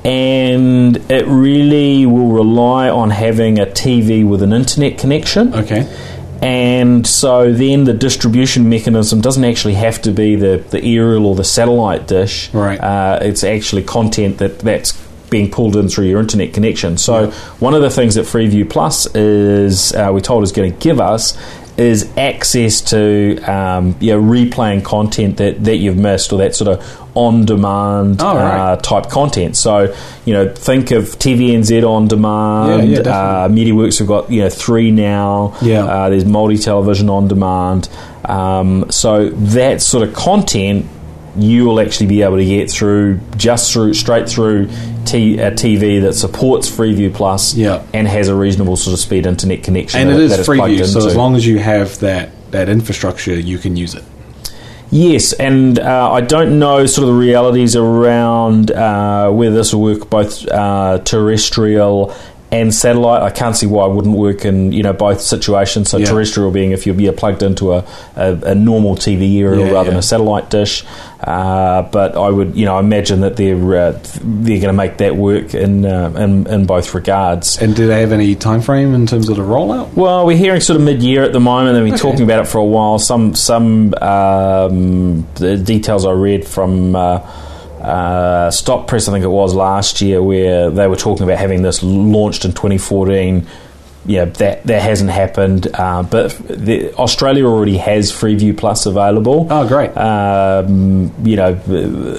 [0.05, 5.53] and it really will rely on having a TV with an internet connection.
[5.53, 5.83] Okay.
[6.41, 11.35] And so then the distribution mechanism doesn't actually have to be the, the aerial or
[11.35, 12.53] the satellite dish.
[12.53, 12.79] Right.
[12.79, 16.97] Uh, it's actually content that, that's being pulled in through your internet connection.
[16.97, 20.79] So one of the things that Freeview Plus is uh, we're told is going to
[20.79, 21.35] give us
[21.77, 26.67] is access to um, you know, replaying content that, that you've missed or that sort
[26.79, 28.73] of on demand Oh, right.
[28.73, 29.55] uh, type content.
[29.55, 32.89] So you know think of TVNZ on demand.
[32.91, 35.55] Yeah, yeah, uh, MediaWorks have got you know three now.
[35.61, 35.85] Yeah.
[35.85, 37.89] Uh, there's Maori Television on demand.
[38.25, 40.85] Um, so that sort of content
[41.37, 44.67] you will actually be able to get through just through straight through
[45.05, 47.81] t- a TV that supports Freeview Plus Yeah.
[47.93, 49.99] and has a reasonable sort of speed internet connection.
[50.01, 53.33] And that, it is that Freeview, so as long as you have that, that infrastructure,
[53.33, 54.03] you can use it.
[54.91, 59.81] Yes, and uh, I don't know sort of the realities around uh, whether this will
[59.81, 62.13] work both uh, terrestrial
[62.51, 63.23] and satellite.
[63.23, 65.89] I can't see why it wouldn't work in you know both situations.
[65.89, 66.05] So Yeah.
[66.05, 67.83] terrestrial being if you're, you're plugged into a,
[68.15, 70.85] a, a normal TV aerial Yeah, rather than a satellite dish.
[71.23, 75.15] Uh, but I would you know imagine that they're uh, they're going to make that
[75.15, 77.61] work in, uh, in in both regards.
[77.61, 79.93] And do they have any time frame in terms of the rollout?
[79.93, 82.01] Well, we're hearing sort of mid-year at the moment, we've been Okay.
[82.01, 82.99] talking about it for a while.
[82.99, 87.19] Some some um, the details I read from uh,
[87.79, 91.61] uh, Stop Press, I think it was last year, where they were talking about having
[91.61, 93.47] this launched in 2014.
[94.05, 99.47] Yeah, that that hasn't happened, uh, but the, Australia already has Freeview Plus available.
[99.49, 99.95] Oh, great.
[99.95, 101.53] Um, you know,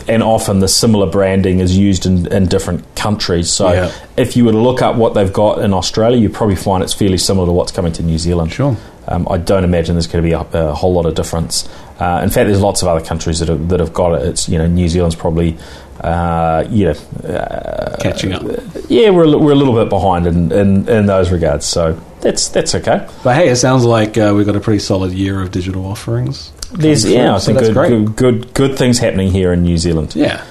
[0.08, 3.50] and often the similar branding is used in, in different countries.
[3.52, 3.92] So Yeah.
[4.16, 6.94] if you were to look up what they've got in Australia, you probably find it's
[6.94, 8.52] fairly similar to what's coming to New Zealand.
[8.52, 8.76] Sure.
[9.06, 11.68] Um, I don't imagine there's going to be a, a whole lot of difference.
[11.98, 14.26] Uh, in fact, there's lots of other countries that have, that have got it.
[14.26, 15.56] It's you know New Zealand's probably
[16.00, 18.42] uh, you know uh, Catching up.
[18.88, 21.66] yeah we're a, we're a little bit behind in, in, in those regards.
[21.66, 23.06] So that's that's okay.
[23.22, 26.52] But hey, it sounds like uh, we've got a pretty solid year of digital offerings.
[26.72, 30.16] There's yeah I think that's good, good good good things happening here in New Zealand.
[30.16, 30.44] Yeah.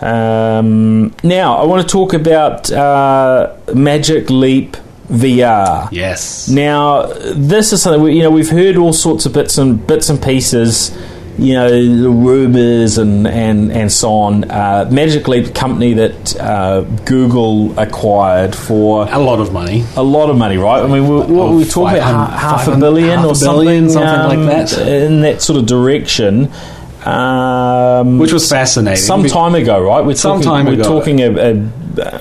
[0.00, 4.76] Um, now I want to talk about uh, Magic Leap
[5.08, 5.88] VR.
[5.90, 6.48] Yes.
[6.48, 10.08] Now, this is something we, you know we've heard all sorts of bits and bits
[10.10, 10.96] and pieces,
[11.38, 14.50] you know, the rumours and, and and so on.
[14.50, 19.84] Uh, Magic Leap, company that uh, Google acquired for A lot of money.
[19.96, 20.82] a lot of money, right?
[20.82, 22.30] I mean, we, what were we talking about?
[22.30, 24.78] 500 Ha- Half a billion half or a billion, something, something like um, that.
[24.86, 26.50] in that sort of direction.
[27.04, 29.00] Um, Which was fascinating.
[29.02, 30.04] some time ago, right?
[30.04, 30.82] We're Some talking, time we're ago.
[30.82, 31.52] talking a, a,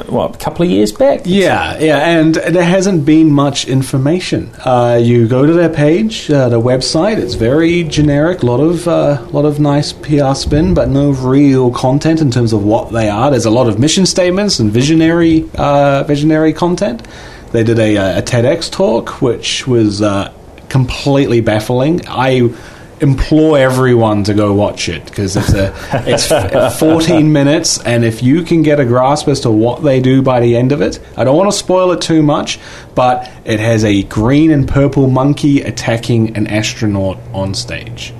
[0.07, 1.21] what, a couple of years back.
[1.25, 4.51] Yeah, yeah, and there hasn't been much information.
[4.65, 7.17] Uh, you go to their page, uh, website.
[7.17, 8.43] It's very generic.
[8.43, 12.53] A lot of uh, lot of nice PR spin, but no real content in terms
[12.53, 13.31] of what they are.
[13.31, 17.07] There's a lot of mission statements and visionary uh, visionary content.
[17.51, 20.33] They did a, a TEDx talk, which was uh,
[20.69, 22.01] completely baffling.
[22.07, 22.53] I
[22.99, 25.73] implore everyone to go watch it because it's a
[26.07, 30.21] it's 14 minutes and if you can get a grasp as to what they do
[30.21, 32.59] by the end of it i don't want to spoil it too much
[32.97, 38.11] but it has a green and purple monkey attacking an astronaut on stage.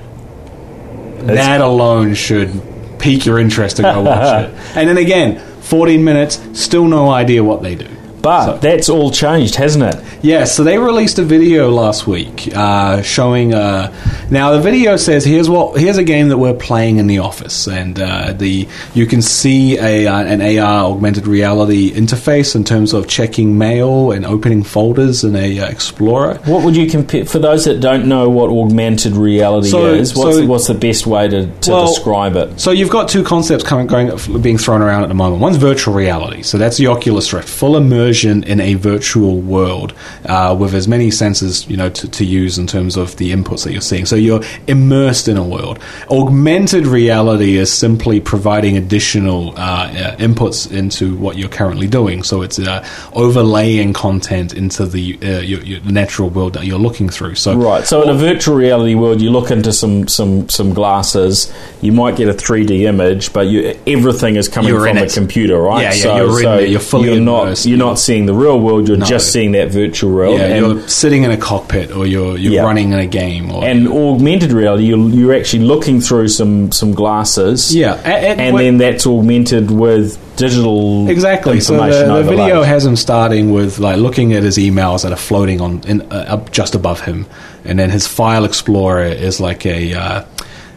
[1.22, 2.62] That alone should
[3.00, 4.78] pique your interest to go watch it.
[4.78, 7.90] And then again 14 minutes still no idea what they do
[8.28, 9.96] But So- that's all changed, hasn't it?
[10.22, 13.54] Yeah, so they released a video last week uh, showing.
[13.54, 13.94] Uh,
[14.30, 17.68] now the video says here's what here's a game that we're playing in the office,
[17.68, 22.94] and uh, the you can see a uh, an AR augmented reality interface in terms
[22.94, 26.36] of checking mail and opening folders in a uh, Explorer.
[26.46, 30.13] What would you compare for those that don't know what augmented reality So- is?
[30.16, 32.60] What's, so- the, what's the best way to, to Well, describe it?
[32.60, 34.10] So you've got two concepts coming, going,
[34.42, 35.42] being thrown around at the moment.
[35.42, 39.94] One's virtual reality, so that's the Oculus Rift, full immersion in a virtual world
[40.26, 43.64] uh, with as many senses, you know, to, to use in terms of the inputs
[43.64, 44.06] that you're seeing.
[44.06, 45.80] So you're immersed in a world.
[46.10, 52.24] Augmented reality is simply providing additional uh, uh, inputs into what you're currently doing.
[52.24, 57.10] So it's uh, overlaying content into the uh, your, your natural world that you're looking
[57.10, 57.36] through.
[57.36, 57.86] So Right.
[57.86, 61.54] So in a virtual reality world, you look into some some some glasses.
[61.82, 65.60] You might get a three D image, but you everything is coming from the computer,
[65.60, 65.82] right?
[65.82, 68.34] Yeah, yeah, So, you're so you're fully you're not immersed, you're not not seeing the
[68.34, 68.88] real world.
[68.88, 69.06] You're No.
[69.06, 70.40] just seeing that virtual world.
[70.40, 72.64] Yeah, and, you're sitting in a cockpit, or you're you're Yeah.
[72.64, 76.94] running in a game, or and augmented reality, you're, you're actually looking through some some
[76.94, 77.76] glasses.
[77.76, 81.60] Yeah, and and, when- then that's augmented with digital Exactly.
[81.60, 85.12] So information the, the video has him starting with like looking at his emails that
[85.12, 87.26] are floating on in, uh, up just above him,
[87.66, 90.22] and then his file explorer is like a uh,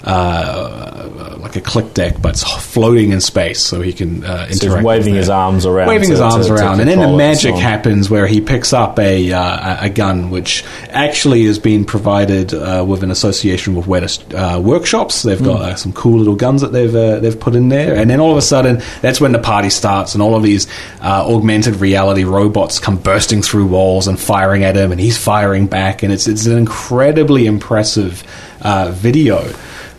[0.05, 4.61] uh, like a click deck, but it's floating in space, so he can uh, interact.
[4.61, 7.05] So waving his arms around, waving to- his arms to- to around, and then the
[7.05, 10.65] control it and so magic happens where he picks up a uh, a gun, which
[10.91, 15.23] actually has been provided uh, with an association with Weta's uh, workshops.
[15.23, 18.09] They've got uh, some cool little guns that they've uh, they've put in there, and
[18.11, 20.67] then all of a sudden, that's when the party starts, and all of these
[21.03, 25.67] uh, augmented reality robots come bursting through walls and firing at him, and he's firing
[25.67, 28.23] back, and it's it's an incredibly impressive
[28.63, 29.51] uh, video.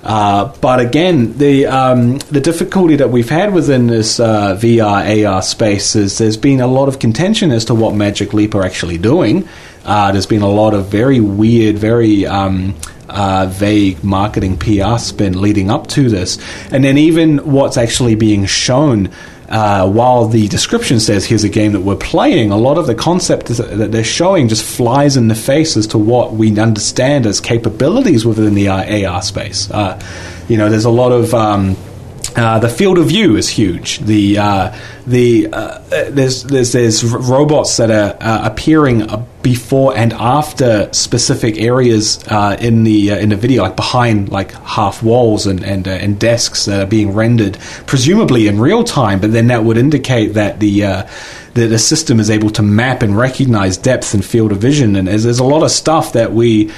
[0.04, 5.42] Uh, but again, the um, the difficulty that we've had within this uh, VR AR
[5.42, 8.98] space is there's been a lot of contention as to what Magic Leap are actually
[8.98, 9.48] doing.
[9.86, 12.76] Uh, there's been a lot of very weird, very um,
[13.10, 16.40] uh, vague marketing PR spin leading up to this,
[16.72, 19.10] and then even what's actually being shown.
[19.52, 22.96] Uh, while the description says here's a game that we're playing, a lot of the
[22.96, 27.42] concept that they're showing just flies in the face as to what we understand as
[27.42, 29.70] capabilities within the AR space.
[29.70, 30.02] Uh,
[30.48, 31.76] you know, there's a lot of um,
[32.36, 34.00] uh, the field of view is huge.
[34.00, 39.08] The uh, the uh, uh, there's there's there's robots that are uh, appearing
[39.41, 42.24] before and after specific areas
[42.60, 46.82] in the in the video, like behind like half walls and and, and desks that
[46.82, 49.20] are being rendered, presumably in real time.
[49.20, 51.08] But then that would indicate that the uh,
[51.54, 54.96] the, the system is able to map and recognize depth and field of vision.
[54.96, 56.72] And there's, there's a lot of stuff that we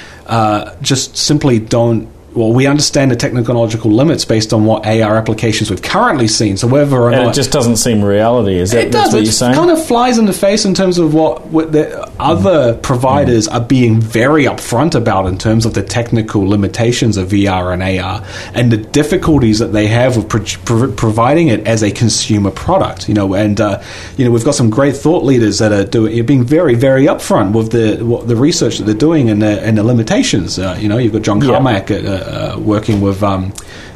[0.82, 2.13] just simply don't.
[2.34, 6.56] Well, we understand the technological limits based on what AR applications we've currently seen.
[6.56, 8.56] So whether or and not it just doesn't seem reality.
[8.56, 9.40] Is that it that's does.
[9.40, 12.74] what It kind of flies in the face in terms of what, what the other
[12.74, 17.82] providers are being very upfront about in terms of the technical limitations of VR and
[17.82, 22.50] AR and the difficulties that they have with pro- pro- providing it as a consumer
[22.50, 23.08] product.
[23.08, 23.80] You know, and uh,
[24.16, 27.52] you know we've got some great thought leaders that are doing, being very, very upfront
[27.52, 30.58] with the what, the research that they're doing and the and the limitations.
[30.58, 31.52] Uh, you know, you've got John Yeah.
[31.52, 33.22] Carmack uh, uh, working with.
[33.22, 33.52] Um,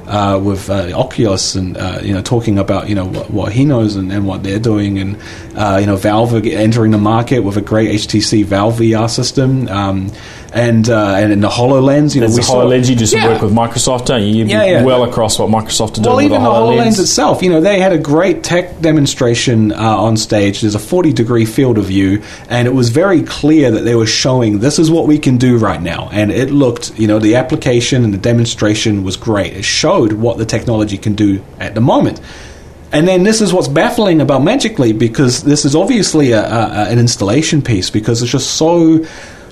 [0.08, 3.66] uh, with uh, Oculus and uh, you know talking about you know what, what he
[3.66, 5.20] knows and, and what they're doing and
[5.54, 10.10] uh, you know Valve entering the market with a great HTC Valve VR system um,
[10.52, 12.88] and uh, and in the Hololens you know There's we the saw- HoloLens.
[12.88, 13.28] You just Yeah.
[13.28, 14.28] work with Microsoft, don't you?
[14.28, 14.82] You'd Yeah, be yeah.
[14.84, 16.78] well across what Microsoft are doing well, with even the the HoloLens.
[16.86, 20.62] HoloLens itself, you know, they had a great tech demonstration uh, on stage.
[20.62, 24.06] There's a 40 degree field of view, and it was very clear that they were
[24.06, 26.08] showing this is what we can do right now.
[26.12, 29.52] And it looked, you know, the application and the demonstration was great.
[29.54, 32.20] It showed what the technology can do at the moment.
[32.90, 36.86] And then this is what's baffling about Magic Leap because this is obviously a, a-
[36.88, 39.04] an installation piece because it's just so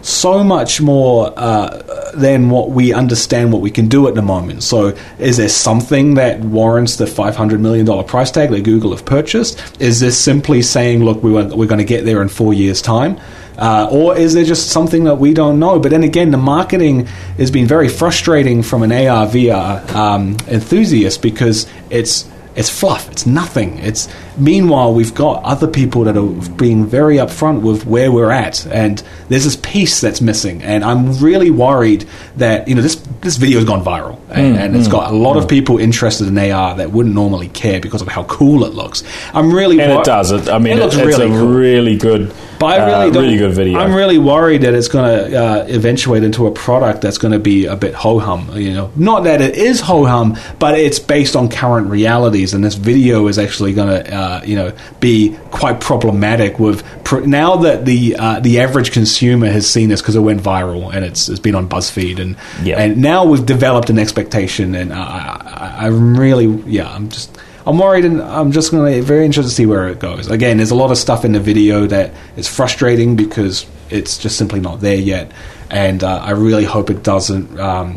[0.07, 4.63] so much more uh, than what we understand what we can do at the moment.
[4.63, 8.93] So, is there something that warrants the five hundred million dollar price tag that Google
[8.93, 9.61] have purchased?
[9.81, 12.81] Is this simply saying, look, we were, we're going to get there in four years'
[12.81, 13.19] time?
[13.59, 15.79] Uh, or is there just something that we don't know?
[15.79, 17.07] But then again, the marketing
[17.39, 23.11] has been very frustrating from an AR VR um, enthusiast because it's it's fluff.
[23.11, 23.79] It's nothing.
[23.79, 28.67] It's meanwhile we've got other people that are being very upfront with where we're at,
[28.67, 30.63] and there's this piece that's missing.
[30.63, 34.89] And I'm really worried that you know this this video's gone viral, and, and it's
[34.89, 38.25] got a lot of people interested in AR that wouldn't normally care because of how
[38.25, 39.03] cool it looks.
[39.33, 40.31] I'm really and wor- it does.
[40.33, 41.49] It, I mean, It looks it's really a cool.
[41.49, 43.79] really good, But I really uh, don't, really good video.
[43.79, 47.39] I'm really worried that it's going to uh, eventuate into a product that's going to
[47.39, 48.57] be a bit ho hum.
[48.57, 52.65] You know, not that it is ho hum, but it's based on current realities, and
[52.65, 56.59] this video is actually going to, uh, you know, be quite problematic.
[56.59, 60.43] With pr- now that the uh, the average consumer has seen this because it went
[60.43, 62.37] viral and it's, it's been on BuzzFeed, and
[62.79, 67.39] and now we've developed an expectation, and I, I, I'm really, yeah, I'm just.
[67.69, 70.31] I'm worried, and I'm just going to very interested to see where it goes.
[70.31, 74.39] Again, there's a lot of stuff in the video that is frustrating because it's just
[74.39, 75.33] simply not there yet,
[75.69, 77.97] and uh, I really hope it doesn't um,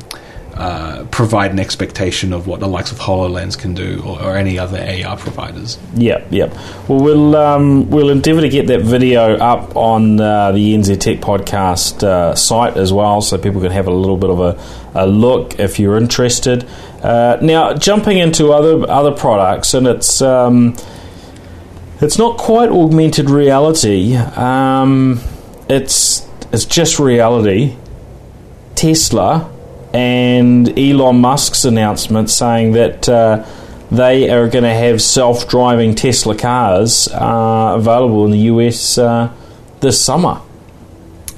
[0.60, 4.60] uh, provide an expectation of what the likes of Hololens can do or, or any
[4.60, 5.78] other AR providers.
[5.96, 6.54] Yep, yep.
[6.90, 11.20] Well, we'll um, we'll endeavour to get that video up on uh, the NZ Tech
[11.20, 15.08] podcast uh, site as well, so people can have a little bit of a, a
[15.08, 16.68] look if you're interested.
[17.02, 20.76] Uh, now, jumping into other other products, and it's um,
[22.02, 24.18] it's not quite augmented reality.
[24.18, 25.22] Um,
[25.70, 27.78] it's it's just reality.
[28.76, 29.50] Tesla
[29.94, 33.46] and Elon Musk's announcement saying that uh,
[33.92, 39.34] they are going to have self-driving Tesla cars uh, available in the US uh,
[39.80, 40.42] this summer.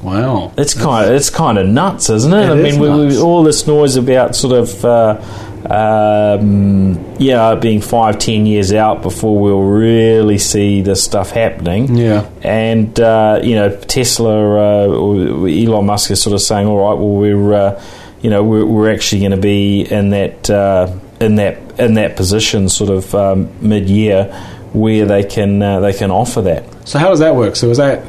[0.01, 2.49] Wow, It's kind of it's kind of nuts, isn't it?
[2.49, 5.21] It I mean, we, all this noise about sort of uh,
[5.69, 11.95] um, yeah, being five, ten years out before we'll really see this stuff happening.
[11.95, 12.27] Yeah.
[12.41, 17.09] and uh, you know, Tesla uh, Elon Musk is sort of saying, all right, well,
[17.09, 17.83] we're uh,
[18.21, 22.15] you know we're, we're actually going to be in that uh, in that in that
[22.15, 24.25] position, sort of um, mid year,
[24.73, 26.87] where they can uh, they can offer that.
[26.87, 27.55] So how does that work?
[27.55, 28.05] So is that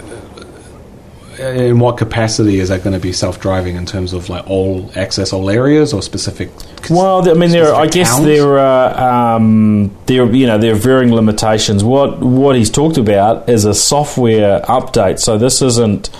[1.38, 5.32] in what capacity is that going to be self-driving in terms of like all access
[5.32, 6.50] all areas or specific?
[6.90, 7.74] Well, I mean, there.
[7.74, 8.24] I guess towns?
[8.24, 10.24] there are um, there.
[10.32, 11.84] You know, there are varying limitations.
[11.84, 15.18] What what he's talked about is a software update.
[15.20, 16.10] So this isn't.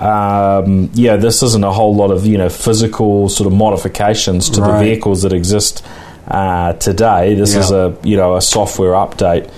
[0.00, 4.60] Um, yeah, this isn't a whole lot of you know physical sort of modifications to
[4.60, 5.84] the vehicles that exist
[6.26, 7.34] uh, today.
[7.34, 9.52] This is a you know a software update.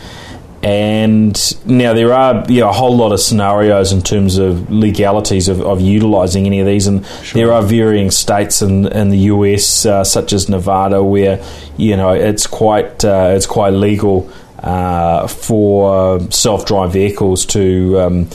[0.65, 1.37] And
[1.67, 5.61] now there are you know, a whole lot of scenarios in terms of legalities of,
[5.61, 10.05] of utilising any of these, and there are varying states in, in the US, uh,
[10.05, 11.45] such as Nevada, where
[11.77, 14.31] you know it's quite uh, it's quite legal
[14.61, 18.29] uh, for self-drive vehicles to um,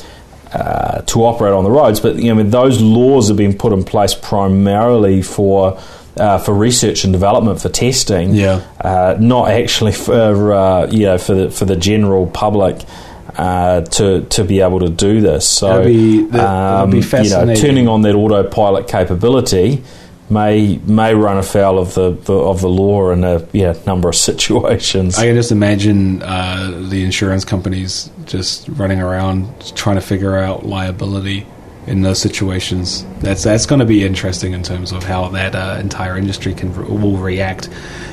[0.54, 2.00] uh, to operate on the roads.
[2.00, 5.80] But you know those laws have been put in place primarily for.
[6.20, 8.62] Uh, for research and development, for testing, Yeah.
[8.82, 12.76] uh, not actually for uh, you know for the for the general public
[13.38, 15.48] uh, to to be able to do this.
[15.48, 19.84] So That'd be- that- that'd be you know, turning on that autopilot capability
[20.30, 24.16] may may run afoul of the, the of the law in a yeah number of
[24.30, 25.18] situations.
[25.18, 30.66] I can just imagine uh, the insurance companies just running around trying to figure out
[30.66, 31.46] liability
[31.88, 33.06] in those situations.
[33.20, 36.76] That's that's going to be interesting in terms of how that uh, entire industry can
[37.02, 37.70] will react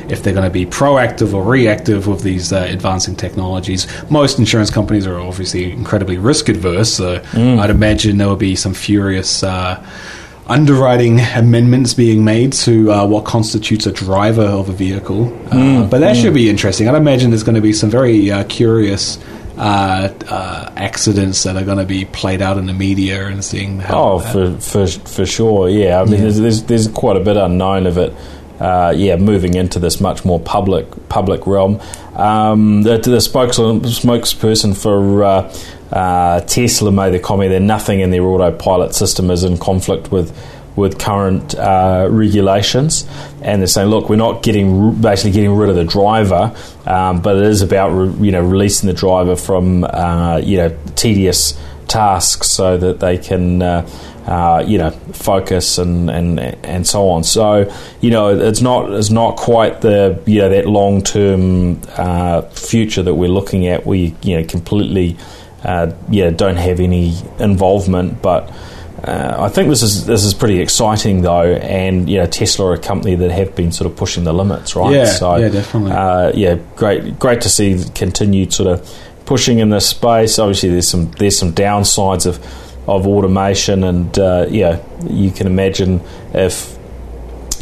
[0.09, 3.87] if they're going to be proactive or reactive with these uh, advancing technologies.
[4.11, 8.75] Most insurance companies are obviously incredibly risk adverse, so I'd imagine there will be some
[8.75, 9.43] furious.
[9.43, 9.85] Uh,
[10.47, 15.33] underwriting amendments being made to uh, what constitutes a driver of a vehicle.
[15.51, 16.89] Uh, but that should be interesting.
[16.89, 19.19] I'd imagine there's going to be some very uh, curious
[19.57, 23.79] uh, uh, accidents that are going to be played out in the media and seeing
[23.79, 24.15] how.
[24.15, 26.01] Oh, for, for for sure, yeah.
[26.01, 26.21] I mean, Yeah.
[26.21, 28.13] There's, there's there's quite a bit unknown of it.
[28.61, 31.81] Uh, yeah, moving into this much more public public realm.
[32.15, 35.51] Um, the, the spokesperson for
[35.95, 40.37] uh, Tesla made the comment that nothing in their autopilot system is in conflict with
[40.77, 43.09] with current uh, regulations,
[43.43, 46.53] and they're saying, look, we're not getting basically getting rid of the driver,
[46.85, 50.77] um, but it is about re- you know releasing the driver from uh, you know
[50.97, 53.89] tedious tasks so that they can uh,
[54.27, 57.23] uh, you know focus and, and and so on.
[57.23, 62.43] So you know it's not it's not quite the you know that long term uh,
[62.43, 63.87] future that we're looking at.
[63.87, 65.17] We you know completely
[65.65, 68.53] uh, yeah don't have any involvement, but.
[69.03, 72.73] Uh, I think this is this is pretty exciting though, and you know Tesla are
[72.73, 74.95] a company that have been sort of pushing the limits, right?
[74.95, 75.93] Yeah, so, yeah, definitely.
[75.93, 80.39] Uh, yeah, great, great to see the continued sort of pushing in this space.
[80.39, 82.39] Obviously, there's some there's some downsides of
[82.89, 86.01] of automation, and uh, yeah, you can imagine
[86.33, 86.74] if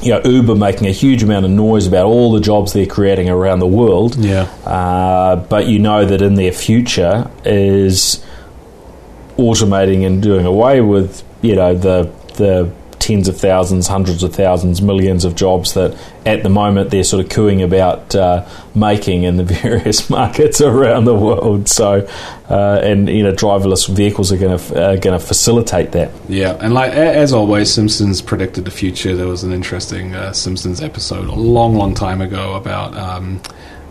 [0.02, 3.28] you know Uber making a huge amount of noise about all the jobs they're creating
[3.28, 4.16] around the world.
[4.16, 4.42] Yeah.
[4.64, 8.24] Uh, but you know that in their future is
[9.36, 12.70] automating and doing away with you know the the
[13.02, 17.22] tens of thousands, hundreds of thousands, millions of jobs that at the moment they're sort
[17.24, 21.68] of cooing about uh, making in the various markets around the world.
[21.68, 22.08] So,
[22.48, 26.12] uh, and you know, driverless vehicles are going to uh, going to facilitate that.
[26.28, 29.16] Yeah, and like as always, Simpsons predicted the future.
[29.16, 33.42] There was an interesting uh, Simpsons episode a long, long time ago about um,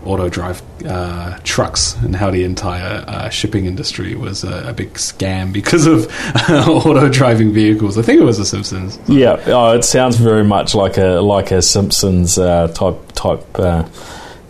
[0.04, 4.94] auto drive uh, trucks and how the entire uh, shipping industry was a, a big
[4.94, 6.06] scam because of
[6.50, 7.98] auto driving vehicles.
[7.98, 8.98] I think it was the Simpsons.
[9.08, 13.88] Yeah, oh, it sounds very much like a like a Simpsons uh, type type uh,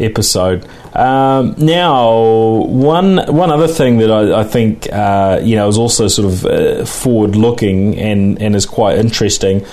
[0.01, 0.69] episode.
[0.95, 6.09] Um, now, one one other thing that I, I think uh, you know is also
[6.09, 9.65] sort of uh, forward looking and and is quite interesting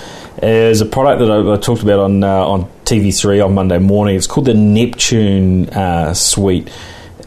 [0.42, 4.16] is a product that I, I talked about on uh, on TV3 on Monday morning.
[4.16, 6.70] It's called the Neptune uh, Suite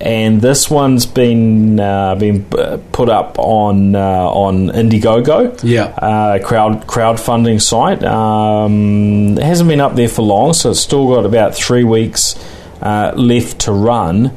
[0.02, 5.84] and this one's been uh, been uh, put up on uh, on Indiegogo, Yeah.
[5.86, 8.04] uh, crowd crowdfunding site.
[8.04, 12.36] Um, it hasn't been up there for long, so it's still got about three weeks
[12.82, 14.36] uh, left to run.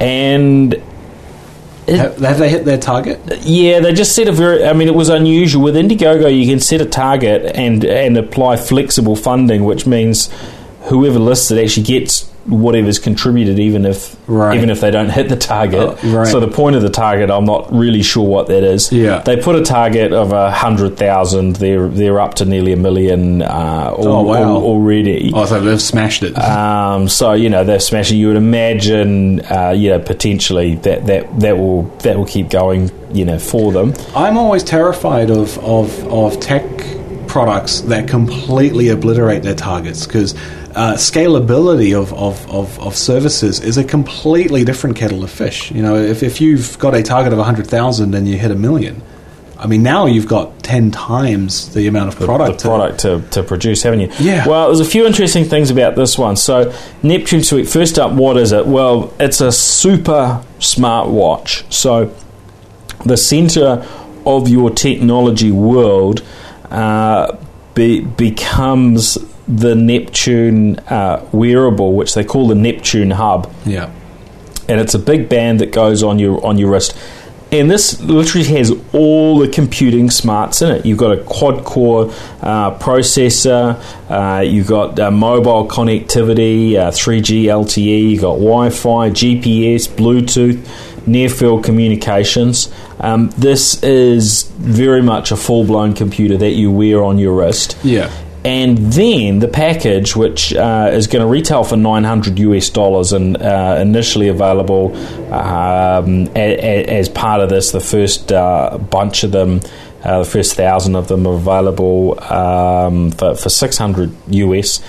[0.00, 0.74] And
[1.96, 3.20] Have, have they hit their target?
[3.42, 4.64] yeah, they just set a very.
[4.64, 6.28] I mean, it was unusual with Indiegogo.
[6.34, 10.30] You can set a target and and apply flexible funding, which means
[10.82, 14.56] whoever lists it actually gets whatever's contributed, even if Right.
[14.56, 15.80] even if they don't hit the target.
[16.02, 16.26] Oh, right.
[16.26, 18.92] So the point of the target, I'm not really sure what that is.
[18.92, 19.20] Yeah.
[19.24, 21.56] they put a target of a hundred thousand.
[21.56, 24.34] They're they're up to nearly a million uh, Oh, wow.
[24.42, 25.30] al- already.
[25.34, 26.36] Oh, so they've smashed it.
[26.38, 28.18] Um, so you know they're smashing.
[28.18, 32.90] You would imagine, uh, you know, potentially that, that that will that will keep going,
[33.12, 33.94] you know, for them.
[34.14, 36.64] I'm always terrified of, of, of tech
[37.30, 40.34] products that completely obliterate their targets because
[40.74, 45.70] uh, scalability of, of, of, of services is a completely different kettle of fish.
[45.70, 49.00] You know, if, if you've got a target of 100,000 and you hit a million,
[49.56, 52.62] I mean, now you've got 10 times the amount of product.
[52.62, 54.10] the product to, to produce, haven't you?
[54.18, 54.48] Yeah.
[54.48, 56.34] Well, there's a few interesting things about this one.
[56.34, 56.74] So,
[57.04, 58.66] Neptune Suite, first up, what is it?
[58.66, 61.72] Well, it's a super smart watch.
[61.72, 62.12] So,
[63.04, 63.86] the center
[64.26, 66.24] of your technology world
[66.70, 67.36] uh,
[67.74, 69.18] be, becomes
[69.48, 73.90] the Neptune uh, wearable, which they call the Neptune Hub Yeah.
[74.68, 76.96] and it's a big band that goes on your on your wrist.
[77.52, 80.86] And this literally has all the computing smarts in it.
[80.86, 82.04] You've got a quad core
[82.42, 83.74] uh, processor,
[84.08, 90.64] uh, you've got uh, mobile connectivity, uh, 3G LTE, you've got Wi Fi, GPS, Bluetooth,
[91.08, 92.72] near field communications.
[93.00, 97.76] Um, this is very much a full blown computer that you wear on your wrist.
[97.82, 98.10] Yeah.
[98.44, 103.36] And then the package, which uh, is going to retail for 900 US dollars and
[103.36, 104.96] uh, initially available
[105.32, 109.60] um, a, a, as part of this, the first uh, bunch of them,
[110.04, 114.82] uh, the first thousand of them are available um, for, for 600 US.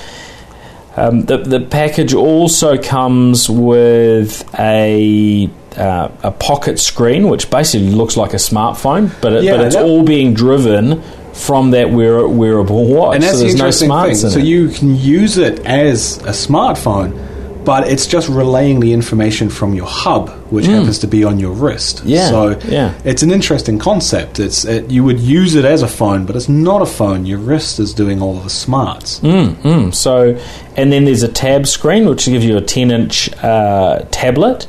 [0.95, 8.17] Um, the, the package also comes with a uh, a pocket screen, which basically looks
[8.17, 11.01] like a smartphone, but it, Yeah, but it's that- all being driven
[11.33, 13.15] from that wear, wearable watch.
[13.15, 14.27] And that's so the there's no interesting smarts thing.
[14.27, 14.45] in So it.
[14.45, 17.17] you can use it as a smartphone,
[17.63, 21.51] but it's just relaying the information from your hub, which happens to be on your
[21.53, 22.01] wrist.
[22.03, 22.93] Yeah, So yeah.
[23.05, 24.39] it's an interesting concept.
[24.39, 27.25] It's it, you would use it as a phone, but it's not a phone.
[27.25, 29.19] Your wrist is doing all of the smarts.
[29.21, 30.37] Mm, so,
[30.75, 34.67] and then there's a tab screen which gives you a 10 inch uh, tablet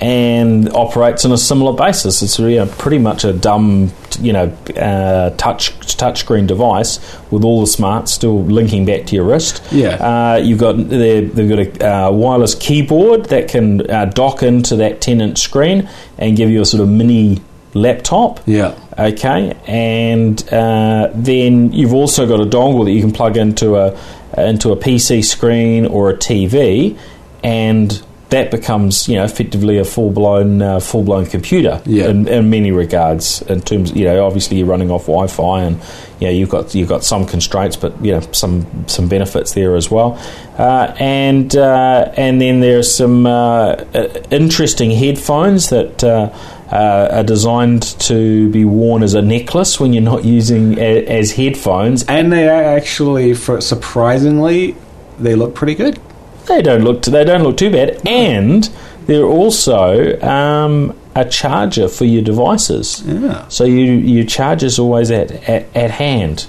[0.00, 2.22] and operates on a similar basis.
[2.22, 4.44] It's you know, pretty much a dumb, you know,
[4.76, 6.98] uh, touch touchscreen device
[7.30, 9.62] with all the smarts still linking back to your wrist.
[9.72, 9.94] Yeah.
[9.94, 14.76] Uh, you've got they- they've got a uh, wireless keyboard that can uh, dock into
[14.76, 15.88] that 10 inch screen
[16.18, 17.40] and give you a sort of mini
[17.74, 18.40] laptop.
[18.46, 18.74] Yeah.
[18.98, 23.94] Okay, and uh, then you've also got a dongle that you can plug into a
[24.38, 26.98] into a PC screen or a TV,
[27.44, 32.08] and that becomes you know effectively a full blown uh, full blown computer Yeah.
[32.08, 33.42] in, in many regards.
[33.42, 35.80] In terms, you know, obviously you're running off Wi-Fi, and
[36.18, 39.76] you know you've got you've got some constraints, but you know some some benefits there
[39.76, 40.18] as well.
[40.58, 46.02] Uh, and uh, and then there's some uh, uh, interesting headphones that.
[46.02, 46.32] Uh,
[46.66, 51.30] uh, are designed to be worn as a necklace when you're not using a, as
[51.30, 52.02] headphones.
[52.08, 54.74] And they are actually, for surprisingly,
[55.20, 56.00] they look pretty good.
[56.46, 58.68] They don't look they don't look too bad, and
[59.06, 63.02] they're also um, a charger for your devices.
[63.06, 63.46] Yeah.
[63.48, 66.46] So you your charger's always at at, at hand.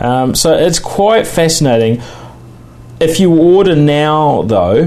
[0.00, 2.02] Um, so it's quite fascinating.
[3.00, 4.86] If you order now, though,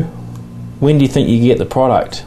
[0.80, 2.26] when do you think you get the product?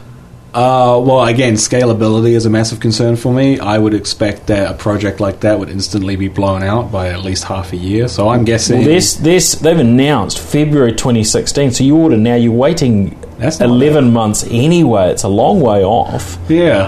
[0.53, 3.59] Uh, well, again, scalability is a massive concern for me.
[3.59, 7.23] I would expect that a project like that would instantly be blown out by at
[7.23, 8.07] least half a year.
[8.07, 8.79] So I'm guessing.
[8.79, 11.71] Well, this this they've announced February 2016.
[11.71, 15.09] So you order now, you're waiting That's not 11 months anyway.
[15.11, 16.39] It's a long way off.
[16.49, 16.87] yeah.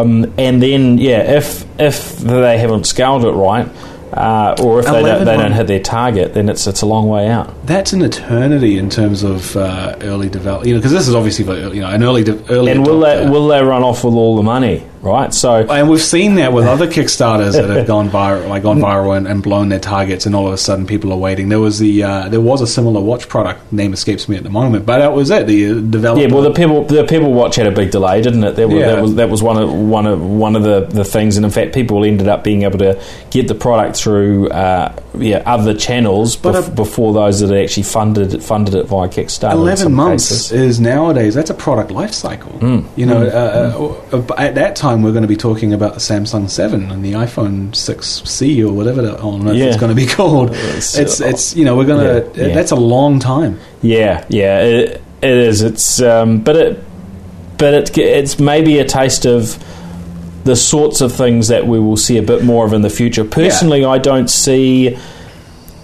[0.00, 3.68] Um, and then yeah, if if they haven't scaled it right,
[4.12, 6.86] uh, or if they don't, 11 they don't hit their target, then it's it's a
[6.86, 7.54] long way out.
[7.66, 10.68] That's an eternity in terms of uh, early development.
[10.68, 11.44] You know, because this is obviously
[11.74, 12.72] you know an early de- early.
[12.72, 14.84] And will they will they run off with all the money?
[15.06, 15.32] Right.
[15.32, 19.16] So And we've seen that with other Kickstarters that have gone viral, like gone viral
[19.16, 21.48] and, and blown their targets, and all of a sudden people are waiting.
[21.48, 23.72] There was the uh, there was a similar watch product.
[23.72, 25.46] Name escapes me at the moment, but that was it.
[25.46, 26.20] The uh, developer.
[26.22, 28.56] Yeah, well, the Pebble the Pebble watch had a big delay, didn't it?
[28.56, 28.86] That was, Yeah.
[28.92, 31.52] that was that was one of one of one of the, the things, and in
[31.52, 33.00] fact, people ended up being able to
[33.30, 38.42] get the product through uh, yeah other channels bef- a- before those that actually funded
[38.42, 39.52] funded it via Kickstarter.
[39.52, 40.52] Eleven months cases.
[40.52, 42.52] is nowadays that's a product life cycle.
[42.96, 46.48] You know, uh, uh, at that time we're going to be talking about the Samsung
[46.50, 49.66] Seven and the iPhone 6C or whatever the, on earth Yeah.
[49.66, 50.50] it's going to be called.
[50.52, 52.54] It's, It's uh, it's you know we're going to Yeah, yeah.
[52.54, 53.58] that's a long time.
[53.82, 55.62] Yeah, yeah, it, it is.
[55.62, 56.84] It's um, but it
[57.58, 59.62] but it it's maybe a taste of
[60.44, 63.24] the sorts of things that we will see a bit more of in the future.
[63.24, 64.96] Personally, I don't see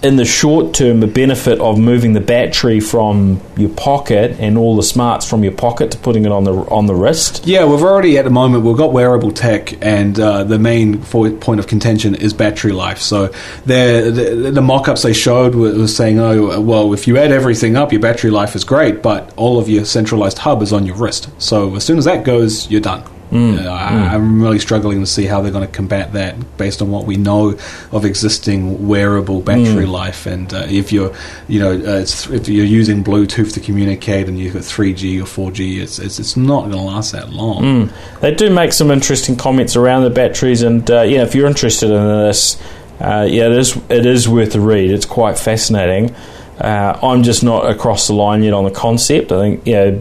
[0.03, 4.77] in the short term, the benefit of moving the battery from your pocket and all
[4.77, 7.47] the smarts from your pocket to putting it on the on the wrist.
[7.47, 11.61] Yeah, we've already at the moment we've got wearable tech, and uh, the main point
[11.61, 12.99] of contention is battery life.
[12.99, 13.29] So
[13.65, 18.01] the, the, mock-ups they showed was saying, oh well, if you add everything up, your
[18.01, 21.29] battery life is great, but all of your centralized hub is on your wrist.
[21.39, 23.05] So as soon as that goes, you're done.
[23.33, 26.83] Mm, uh, I, am really struggling to see how they're going to combat that based
[26.83, 27.59] on what we know
[27.91, 29.91] of existing wearable battery mm.
[29.91, 30.27] life.
[30.27, 31.17] And uh, if you're,
[31.49, 35.81] you know, uh, if you're using Bluetooth to communicate and you've got 3G or 4G,
[35.81, 37.63] it's it's, it's not going to last that long.
[37.63, 38.21] Mm.
[38.21, 41.89] They do make some interesting comments around the batteries, and uh, yeah, if you're interested
[41.89, 42.61] in this,
[43.01, 44.91] uh, yeah, it is it is worth a read.
[44.91, 46.15] It's quite fascinating.
[46.61, 49.33] Uh, I'm just not across the line yet on the concept.
[49.33, 49.97] I think yeah,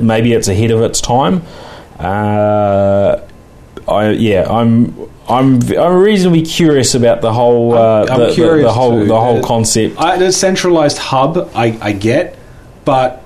[0.00, 1.42] maybe it's ahead of its time.
[1.98, 3.20] Uh,
[3.86, 8.62] I yeah, I'm I'm I'm reasonably curious about the whole uh, I'm, I'm the, the,
[8.62, 9.06] the, whole too.
[9.06, 9.98] the whole concept.
[9.98, 12.36] I, the centralized hub, I, I get,
[12.84, 13.22] but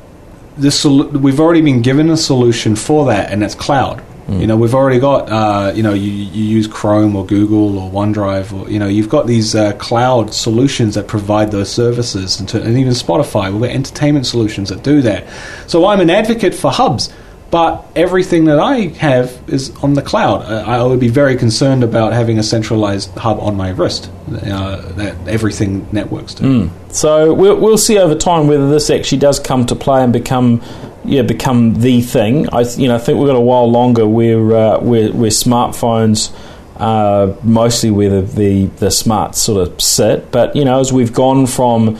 [0.57, 4.03] the sol- we've already been given a solution for that, and that's cloud.
[4.27, 4.41] Mm.
[4.41, 7.91] You know, we've already got, uh, you know, you, you, use Chrome or Google or
[7.91, 12.49] OneDrive, or you know, you've got these uh, cloud solutions that provide those services, and,
[12.51, 15.27] to, and even Spotify, we've got entertainment solutions that do that.
[15.67, 17.11] So I'm an advocate for hubs
[17.51, 20.45] but everything that I have is on the cloud.
[20.45, 25.17] I would be very concerned about having a centralized hub on my wrist uh, that
[25.27, 26.43] everything networks to.
[26.43, 26.71] Mm.
[26.93, 30.63] So we'll, we'll see over time whether this actually does come to play and become
[31.05, 32.49] yeah become the thing.
[32.53, 36.35] I you know I think we've got a while longer where uh, where, where smartphones.
[36.77, 41.13] Uh, mostly where the, the, the smarts sort of sit, but you know, as we've
[41.13, 41.99] gone from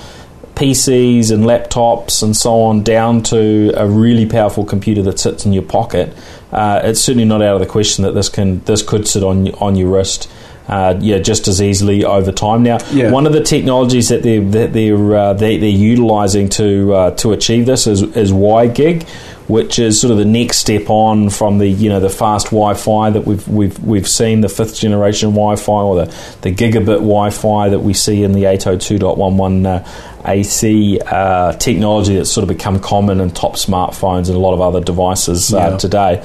[0.59, 5.53] PCs and laptops and so on down to a really powerful computer that sits in
[5.53, 6.13] your pocket,
[6.51, 9.49] uh, it's certainly not out of the question that this can this could sit on
[9.55, 10.31] on your wrist.
[10.67, 12.63] Uh, yeah, just as easily over time.
[12.63, 13.11] Now, yeah.
[13.11, 17.33] one of the technologies that they're that they're uh, they, are utilizing to uh, to
[17.33, 19.09] achieve this is is WiGig,
[19.49, 23.11] which is sort of the next step on from the you know the fast Wi-Fi
[23.11, 27.81] that we've we've we've seen the fifth generation Wi-Fi or the, the gigabit Wi-Fi that
[27.81, 33.31] we see in the 802.11 uh, AC uh, technology that's sort of become common in
[33.31, 35.77] top smartphones and a lot of other devices uh, yeah.
[35.79, 36.25] today.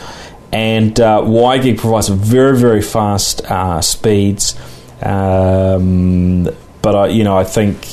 [0.51, 4.59] And uh, WiGig provides very very fast uh, speeds,
[5.01, 6.43] um,
[6.81, 7.87] but I you know I think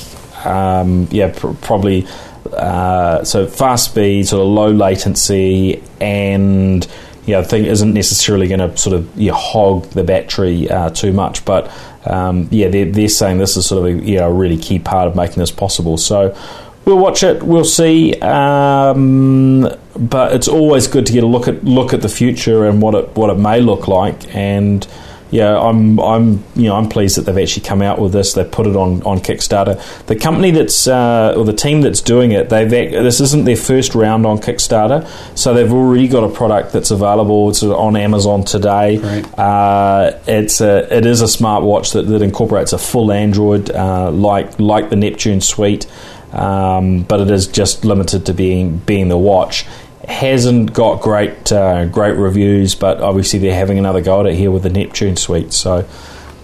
[0.44, 2.06] um, yeah pr- probably
[2.52, 6.86] uh, so fast speed, sort of low latency, and
[7.26, 11.12] yeah, I think isn't necessarily going to sort of yeah, hog the battery uh, too
[11.12, 11.44] much.
[11.44, 11.70] But
[12.04, 15.06] um, yeah, they're, they're saying this is sort of a, yeah, a really key part
[15.06, 15.96] of making this possible.
[15.96, 16.36] So
[16.84, 18.18] we'll watch it, we'll see.
[18.20, 22.80] Um, but it's always good to get a look at look at the future and
[22.80, 24.86] what it what it may look like and
[25.30, 28.32] yeah, I'm I'm you know I'm pleased that they've actually come out with this.
[28.32, 30.06] They've put it on, on Kickstarter.
[30.06, 33.94] The company that's uh, or the team that's doing it, they've this isn't their first
[33.94, 35.06] round on Kickstarter,
[35.38, 37.50] so they've already got a product that's available.
[37.50, 38.98] It's on Amazon today.
[38.98, 39.38] Right.
[39.38, 44.58] Uh, it's a it is a smartwatch that, that incorporates a full Android uh, like
[44.58, 45.86] like the Neptune suite.
[46.32, 49.66] Um, but it is just limited to being being the watch
[50.10, 54.50] hasn't got great uh, great reviews, but obviously they're having another go at it here
[54.50, 55.52] with the Neptune suite.
[55.52, 55.88] So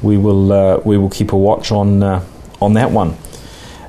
[0.03, 2.25] we will uh, we will keep a watch on uh,
[2.61, 3.17] on that one.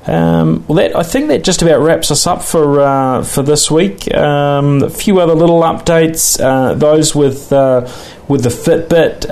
[0.06, 3.70] Um, well, that I think that just about wraps us up for uh, for this
[3.70, 4.12] week.
[4.14, 6.40] Um, a few other little updates.
[6.42, 7.86] Uh, those with uh,
[8.26, 9.28] with the Fitbit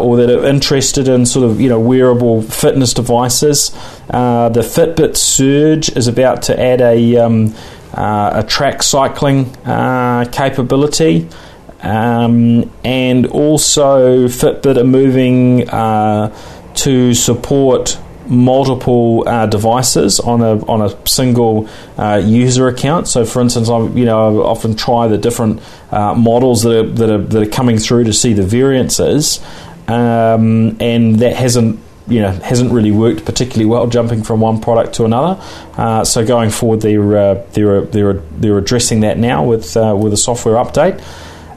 [0.00, 3.70] or that are interested in sort of you know wearable fitness devices.
[4.08, 11.28] the Fitbit Surge is about to add a um, uh, a track cycling uh, capability.
[11.82, 16.36] Um, and also, Fitbit are moving uh,
[16.74, 21.68] to support multiple uh, devices on a on a single
[21.98, 23.08] uh, user account.
[23.08, 25.60] So, for instance, I you know I often try the different
[25.90, 29.40] uh, models that are, that are that are coming through to see the variances,
[29.88, 31.80] um, and that hasn't
[32.10, 35.40] you know hasn't really worked particularly well jumping from one product to another.
[35.76, 40.12] Uh, so going forward, they're uh, they're they're they're addressing that now with uh, with
[40.12, 41.00] a software update.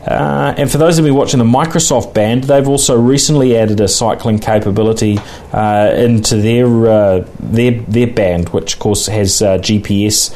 [0.05, 3.87] Uh, and for those of you watching the Microsoft band, they've also recently added a
[3.87, 5.17] cycling capability
[5.53, 10.33] uh, into their uh, their their band, which of course has GPS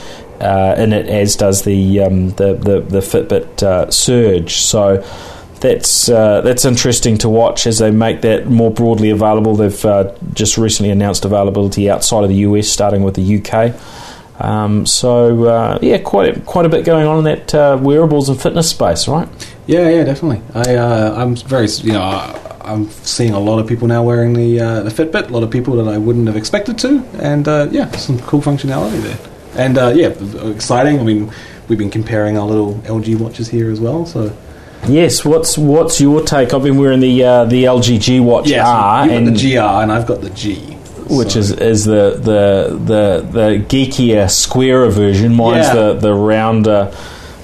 [0.77, 4.55] in it, as does the um, the, the, the Fitbit Surge.
[4.55, 5.03] So
[5.61, 9.55] that's uh, that's interesting to watch as they make that more broadly available.
[9.55, 13.75] They've uh, just recently announced availability outside of the US, starting with the UK.
[14.39, 18.29] Um, so uh, yeah, quite a, quite a bit going on in that uh, wearables
[18.29, 19.27] and fitness space, right?
[19.65, 20.41] Yeah, yeah, definitely.
[20.53, 22.01] I uh, I'm very you know
[22.61, 25.29] I'm seeing a lot of people now wearing the uh, the Fitbit.
[25.29, 28.41] A lot of people that I wouldn't have expected to, and uh, yeah, some cool
[28.41, 29.17] functionality there.
[29.55, 30.09] And uh, yeah,
[30.51, 30.99] exciting.
[30.99, 31.31] I mean,
[31.67, 34.05] we've been comparing our little LG watches here as well.
[34.05, 34.35] So
[34.87, 36.53] Yes, what's what's your take?
[36.53, 39.59] I've been wearing the uh, the LG G Watch yeah, R, so and the GR,
[39.59, 40.55] and I've got the G,
[41.09, 45.33] which So- is is the the the the geekier, squarer version.
[45.35, 45.73] Mine's Yeah.
[45.73, 46.91] the the rounder,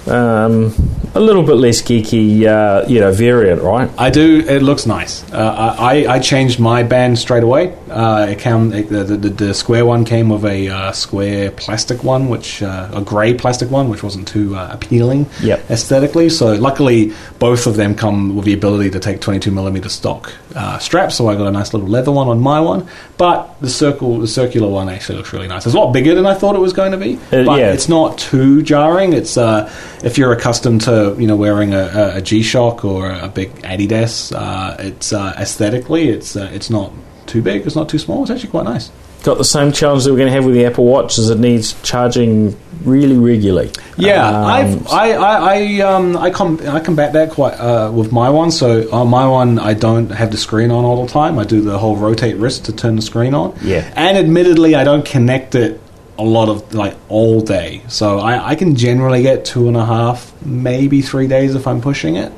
[0.07, 0.73] um,
[1.15, 3.89] a little bit less geeky, uh, you know, variant, right?
[3.97, 4.43] I do.
[4.47, 5.23] It looks nice.
[5.31, 7.73] Uh, I, I changed my band straight away.
[7.93, 12.03] Uh, it came, it, the, the, the square one came with a uh, square plastic
[12.03, 15.69] one, which uh, a grey plastic one, which wasn't too uh, appealing Yep.
[15.71, 16.29] aesthetically.
[16.29, 20.77] So luckily, both of them come with the ability to take 22 millimeter stock uh,
[20.79, 21.15] straps.
[21.15, 22.87] So I got a nice little leather one on my one.
[23.17, 25.65] But the circle, the circular one actually looks really nice.
[25.65, 27.15] It's a lot bigger than I thought it was going to be.
[27.31, 27.71] Uh, but yeah.
[27.73, 29.13] it's not too jarring.
[29.13, 29.71] It's uh,
[30.03, 34.33] if you're accustomed to you know wearing a, a, a G-Shock or a big Adidas,
[34.35, 36.91] uh, it's uh, aesthetically it's uh, it's not
[37.27, 37.65] too big.
[37.65, 38.21] It's not too small.
[38.23, 38.91] It's actually quite nice.
[39.23, 41.39] Got the same challenge that we're going to have with the Apple Watch, is it
[41.39, 43.71] needs charging really regularly.
[43.97, 48.11] Yeah, Um, I've, I I I um I com- I combat that quite uh, with
[48.11, 48.51] my one.
[48.51, 51.39] So on my one, I don't have the screen on all the time.
[51.39, 53.57] I do the whole rotate wrist to turn the screen on.
[53.61, 53.89] Yeah.
[53.95, 55.79] and admittedly, I don't connect it
[56.19, 57.81] a lot of like all day.
[57.87, 61.79] So I, I can generally get two and a half, maybe three days if I'm
[61.79, 62.33] pushing it.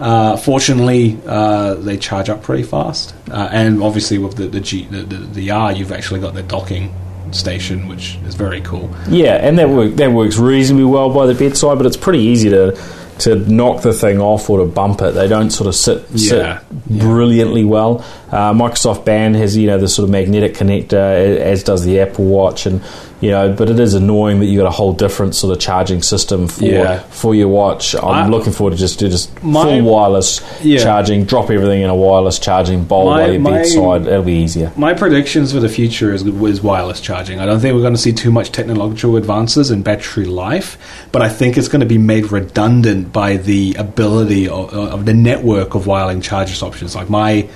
[0.00, 4.84] Uh, fortunately, uh, they charge up pretty fast, uh, and obviously with the the, G,
[4.86, 6.92] the the the R, you've actually got the docking
[7.30, 8.90] station, which is very cool.
[9.08, 12.50] Yeah, and that work, that works reasonably well by the bedside, but it's pretty easy
[12.50, 12.76] to
[13.20, 15.12] to knock the thing off or to bump it.
[15.12, 17.00] They don't sort of sit sit Yeah, yeah.
[17.04, 18.04] brilliantly well.
[18.32, 22.24] Uh, Microsoft Band has you know the sort of magnetic connector, as does the Apple
[22.24, 22.82] Watch, and
[23.24, 26.02] you know, but it is annoying that you got a whole different sort of charging
[26.02, 26.98] system for Yeah.
[27.10, 27.94] for your watch.
[27.94, 30.78] I'm I- looking forward to just do just My- full wireless Yeah.
[30.82, 34.06] charging, drop everything in a wireless charging bowl My- by your my- bedside.
[34.06, 34.70] It'll be easier.
[34.76, 37.40] My predictions for the future is, is wireless charging.
[37.40, 40.76] I don't think we're going to see too much technological advances in battery life,
[41.12, 45.14] but I think it's going to be made redundant by the ability of, of the
[45.14, 46.94] network of wireless chargers options.
[46.94, 47.46] Like my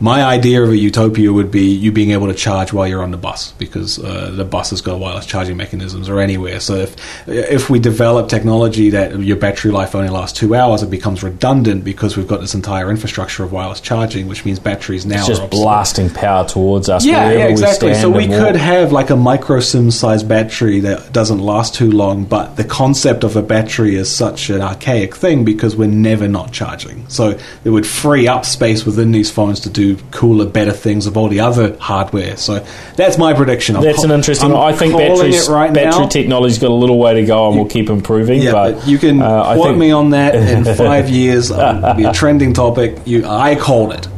[0.00, 3.10] my idea of a utopia would be you being able to charge while you're on
[3.10, 6.60] the bus because uh, the bus has got wireless charging mechanisms or anywhere.
[6.60, 10.90] So if if we develop technology that your battery life only lasts two hours, it
[10.90, 15.20] becomes redundant because we've got this entire infrastructure of wireless charging, which means batteries now
[15.20, 17.04] It's are just blasting power towards us.
[17.04, 17.90] Yeah, yeah, exactly.
[17.90, 18.56] We so we could walk.
[18.56, 23.24] have like a micro sim sized battery that doesn't last too long, but the concept
[23.24, 27.08] of a battery is such an archaic thing because we're never not charging.
[27.08, 31.16] So it would free up space within these phones to do cooler, better things of
[31.16, 32.36] all the other hardware.
[32.36, 32.64] So
[32.96, 33.76] that's my prediction.
[33.76, 34.52] I'm That's an interesting.
[34.52, 36.08] I think batteries, right battery now.
[36.08, 38.42] technology's got a little way to go, and we'll keep improving.
[38.42, 41.50] Yeah, but, but, you can uh, quote think me on that in five years.
[41.50, 42.98] It'll be a trending topic.
[43.04, 44.08] You, I called it.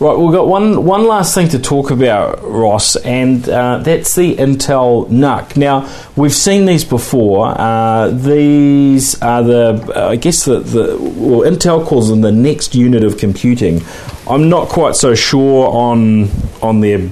[0.00, 4.34] Right, we've got one one last thing to talk about, Ross, and uh, that's the
[4.34, 5.56] Intel NUC.
[5.56, 7.54] Now, we've seen these before.
[7.56, 12.74] Uh, these are the, uh, I guess, the, the well, Intel calls them the next
[12.74, 13.82] unit of computing.
[14.28, 16.28] I'm not quite so sure on
[16.60, 17.08] on their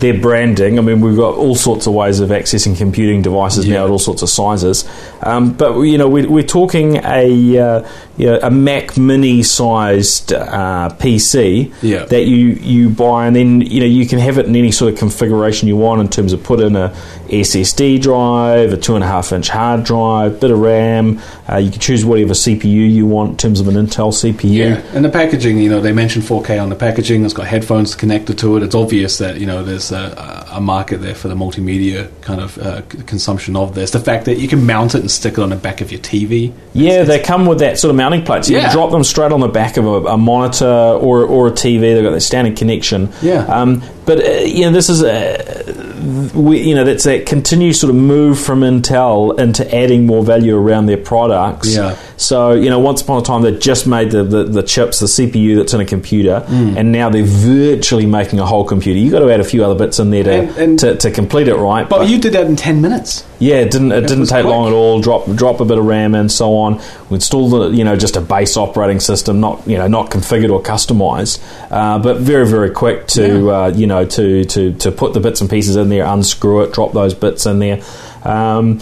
[0.00, 0.78] their branding.
[0.78, 3.98] I mean, we've got all sorts of ways of accessing computing devices now at all
[3.98, 4.84] sorts of sizes.
[5.22, 10.32] Um, but you know, we're, we're talking a uh, you know, a Mac Mini sized
[10.32, 12.04] uh, PC Yeah.
[12.04, 14.92] that you you buy, and then you know you can have it in any sort
[14.92, 16.94] of configuration you want in terms of put in a
[17.28, 21.20] SSD drive, a two and a half inch hard drive, bit of RAM.
[21.50, 24.54] Uh, you can choose whatever CPU you want in terms of an Intel CPU.
[24.54, 27.24] Yeah, and the packaging, you know, they mentioned 4K on the packaging.
[27.24, 28.62] It's got headphones connected to it.
[28.62, 32.58] It's obvious that you know there's a, a market there for the multimedia kind of
[32.58, 33.90] uh, consumption of this.
[33.90, 36.00] The fact that you can mount it and stick it on the back of your
[36.00, 36.52] TV.
[36.74, 38.44] Yeah, they come with that sort of mounting plate.
[38.44, 38.64] So you Yeah.
[38.64, 41.80] can drop them straight on the back of a, a monitor or, or a TV.
[41.80, 43.08] They've got that standard connection.
[43.22, 43.44] Yeah.
[43.46, 47.90] Um, but uh, you know, this is a, we, you know that's that continued sort
[47.90, 51.74] of move from Intel into adding more value around their products.
[51.74, 51.96] Yeah.
[52.16, 55.06] So you know, once upon a time they just made the, the, the chips, the
[55.06, 56.76] CPU that's in a computer, Mm.
[56.76, 58.98] and now they're virtually making a whole computer.
[58.98, 60.96] You have got to add a few other bits in there to And- and- to,
[60.96, 61.88] to complete it, right?
[61.88, 63.24] But you did that in 10 minutes.
[63.38, 63.92] Yeah, it didn't.
[63.92, 64.46] It, didn't take quick.
[64.54, 65.00] long at all.
[65.00, 66.80] Drop drop a bit of RAM and so on.
[67.10, 70.50] We installed the, you know just a base operating system, not you know not configured
[70.50, 75.12] or customized, uh, but very very quick to uh, you know to, to to put
[75.12, 77.80] the bits and pieces in there, unscrew it, drop those bits in there.
[78.24, 78.80] Um,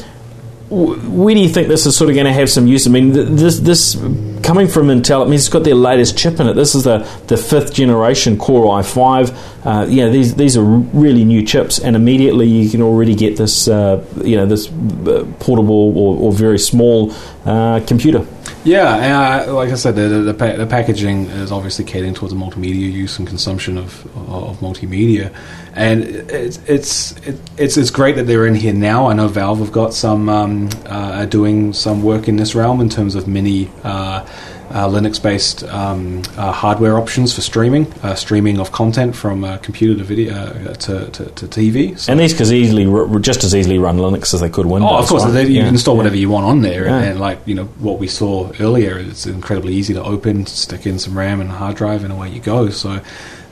[0.71, 2.87] where do you think this is sort of going to have some use?
[2.87, 3.95] I mean, this this
[4.43, 6.55] coming from Intel, I mean, it's got their latest chip in it.
[6.55, 9.65] This is the, the fifth generation Core i5.
[9.65, 13.37] Uh, you know, these these are really new chips, and immediately you can already get
[13.37, 17.15] this uh, you know this uh, portable or, or very small
[17.45, 18.27] uh, computer.
[18.65, 22.37] Yeah, uh, like I said, the, the, pa- the, packaging is obviously catering towards a
[22.37, 25.35] multimedia use and consumption of, of multimedia,
[25.75, 27.13] and it's it's
[27.59, 29.09] it's it's great that they're in here now.
[29.09, 32.89] I know Valve have got some um, uh, doing some work in this realm in
[32.89, 33.69] terms of mini.
[33.83, 34.25] Uh,
[34.73, 40.05] Linux-based um, uh, hardware options for streaming, uh, streaming of content from uh, computer to
[40.05, 41.99] video uh, to, to, to, TV.
[41.99, 44.91] So and these could easily, just as easily run Linux as they could Windows.
[44.91, 45.31] Oh, of course, right?
[45.31, 45.65] they, you yeah.
[45.65, 46.97] can install whatever you want on there, yeah.
[46.97, 50.87] and, and, like you know what we saw earlier, it's incredibly easy to open, stick
[50.87, 52.71] in some RAM and a hard drive, and away you go.
[52.71, 53.01] So.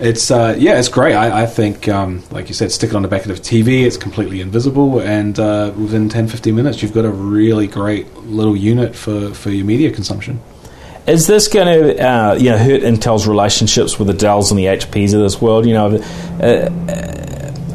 [0.02, 1.14] It's uh, yeah, it's great.
[1.14, 3.84] I, I think, um, like you said, stick it on the back of the TV.
[3.84, 8.96] It's completely invisible, and within 10, 15 minutes, you've got a really great little unit
[8.96, 10.40] for, for your media consumption.
[11.10, 14.66] Is this going to uh, you know hurt Intel's relationships with the Dells and the
[14.66, 15.66] HPs of this world?
[15.66, 15.96] You know,
[16.40, 16.70] uh,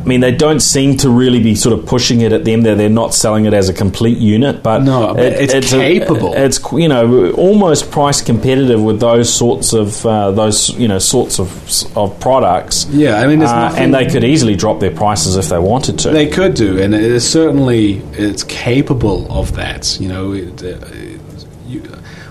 [0.05, 2.61] I mean, they don't seem to really be sort of pushing it at them.
[2.61, 6.33] They're, they're not selling it as a complete unit, but no, it, it's, it's, capable.
[6.33, 10.99] A, it's you know almost price competitive with those sorts of uh, those you know
[10.99, 12.85] sorts of of products.
[12.85, 16.11] Yeah, I mean, uh, and they could easily drop their prices if they wanted to.
[16.11, 19.99] They could do, and it is certainly it's capable of that.
[19.99, 20.31] You know.
[20.33, 20.77] It, uh,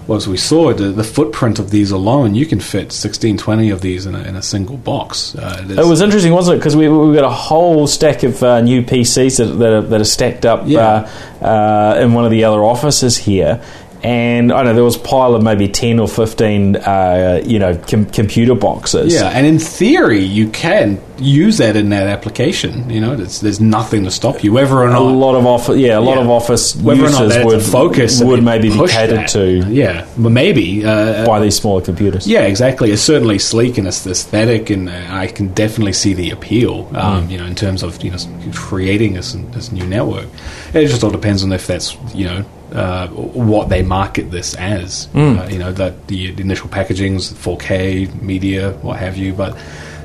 [0.06, 3.70] well, as we saw, the, the footprint of these alone, you can fit 16, 20
[3.70, 5.34] of these in a, in a single box.
[5.34, 6.58] Uh, it, it, was interesting, wasn't it?
[6.58, 10.00] Because we, we got a whole stack of uh, new PCs that, that, are, that
[10.00, 11.08] are stacked up yeah.
[11.40, 13.62] uh, uh in one of the other offices here
[14.04, 17.74] and I know there was a pile of maybe ten or fifteen, uh, you know,
[17.88, 19.14] com- computer boxes.
[19.14, 22.90] Yeah, and in theory, you can use that in that application.
[22.90, 25.78] You know, there's, there's nothing to stop you, whether or not a lot of office,
[25.78, 26.24] yeah, a lot yeah.
[26.24, 29.28] of office whether users would focus would maybe be catered that.
[29.30, 29.66] to.
[29.70, 32.26] Yeah, well, maybe uh, by these smaller computers.
[32.26, 32.90] Yeah, exactly.
[32.90, 36.90] It's certainly sleek and it's aesthetic, and uh, I can definitely see the appeal.
[36.94, 37.30] Um, mm.
[37.30, 38.18] You know, in terms of you know
[38.52, 40.28] creating this this new network,
[40.74, 42.44] it just all depends on if that's you know
[42.74, 45.06] uh, what they market this as.
[45.08, 45.38] Mm.
[45.38, 49.56] Uh, you know, that the, the initial packagings, 4K media, what have you, but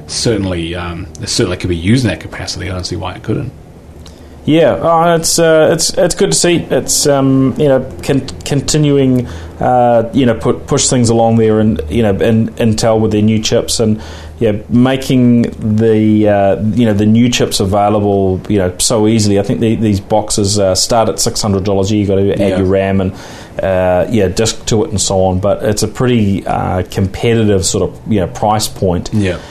[0.08, 2.70] certainly, um, it certainly could be used in that capacity.
[2.70, 3.52] I don't see why it couldn't.
[4.46, 6.56] Yeah, oh, it's uh, it's it's good to see.
[6.56, 9.28] It's um, you know con- continuing,
[9.60, 13.22] uh, you know, put push things along there, and you know, and Intel with their
[13.22, 14.02] new chips, and
[14.40, 15.44] yeah, making
[15.78, 19.40] the uh, you know the new chips available, you know, so easily.
[19.40, 21.92] I think the, these boxes uh, start at six hundred dollars.
[21.92, 22.58] You got to add yeah.
[22.58, 23.14] your RAM and
[23.62, 25.40] uh, yeah, disk to it and so on.
[25.40, 29.10] But it's a pretty uh, competitive sort of you know price point.
[29.14, 29.42] Yeah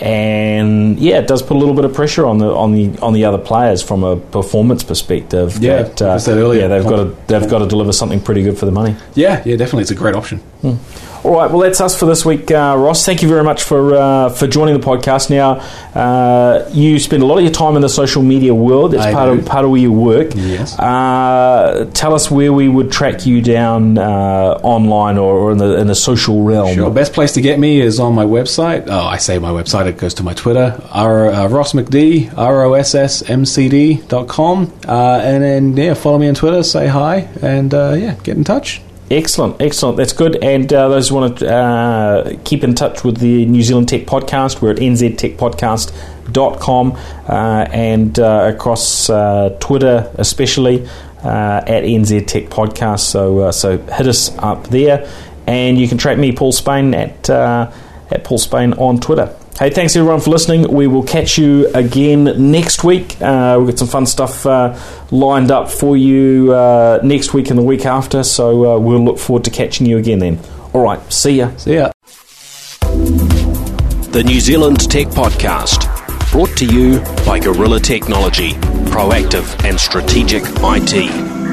[0.00, 3.14] and yeah, it does put a little bit of pressure on the on the on
[3.14, 5.58] the other players from a performance perspective.
[5.58, 8.20] Yeah, that, uh, I said earlier, yeah, they've got to they've got to deliver something
[8.20, 8.94] pretty good for the money.
[9.14, 10.38] Yeah, yeah, definitely, it's a great option.
[10.60, 10.74] Hmm.
[11.26, 13.04] All right, well, that's us for this week, uh, Ross.
[13.04, 15.28] Thank you very much for uh, for joining the podcast.
[15.28, 15.54] Now,
[15.92, 18.92] uh, you spend a lot of your time in the social media world.
[18.92, 19.40] That's I part do.
[19.40, 20.34] of part of where you work.
[20.36, 20.78] Yes.
[20.78, 25.80] Uh, tell us where we would track you down uh, online or, or, in the
[25.80, 26.72] in the social realm.
[26.76, 26.92] Sure.
[26.92, 28.84] Best place to get me is on my website.
[28.86, 29.86] Oh, I say my website.
[29.86, 30.80] It goes to my Twitter.
[30.92, 32.38] R, uh, Ross McD.
[32.38, 34.72] R O S S M C D dot com.
[34.86, 36.62] and then yeah, follow me on Twitter.
[36.62, 38.80] Say hi and yeah, get in touch.
[39.08, 39.98] Excellent, excellent.
[39.98, 40.42] That's good.
[40.42, 44.02] And uh, those who want to uh, keep in touch with the New Zealand Tech
[44.02, 46.92] Podcast, we're at nztechpodcast.com
[47.28, 50.88] uh, and uh, across uh, Twitter, especially
[51.22, 52.98] uh, at NZ Tech Podcast.
[53.00, 55.08] So, so hit us up there.
[55.46, 59.32] And you can track me, Paul Spain, at, at Paul Spain on Twitter.
[59.58, 60.70] Hey, thanks everyone for listening.
[60.70, 63.18] We will catch you again next week.
[63.22, 64.78] Uh, we've got some fun stuff uh,
[65.10, 69.18] lined up for you uh, next week and the week after, so uh, we'll look
[69.18, 70.38] forward to catching you again then.
[70.74, 71.56] All right, see ya.
[71.56, 71.90] See ya.
[74.12, 75.86] The New Zealand Tech Podcast,
[76.30, 78.50] brought to you by Gorilla Technology,
[78.90, 81.45] proactive and strategic IT.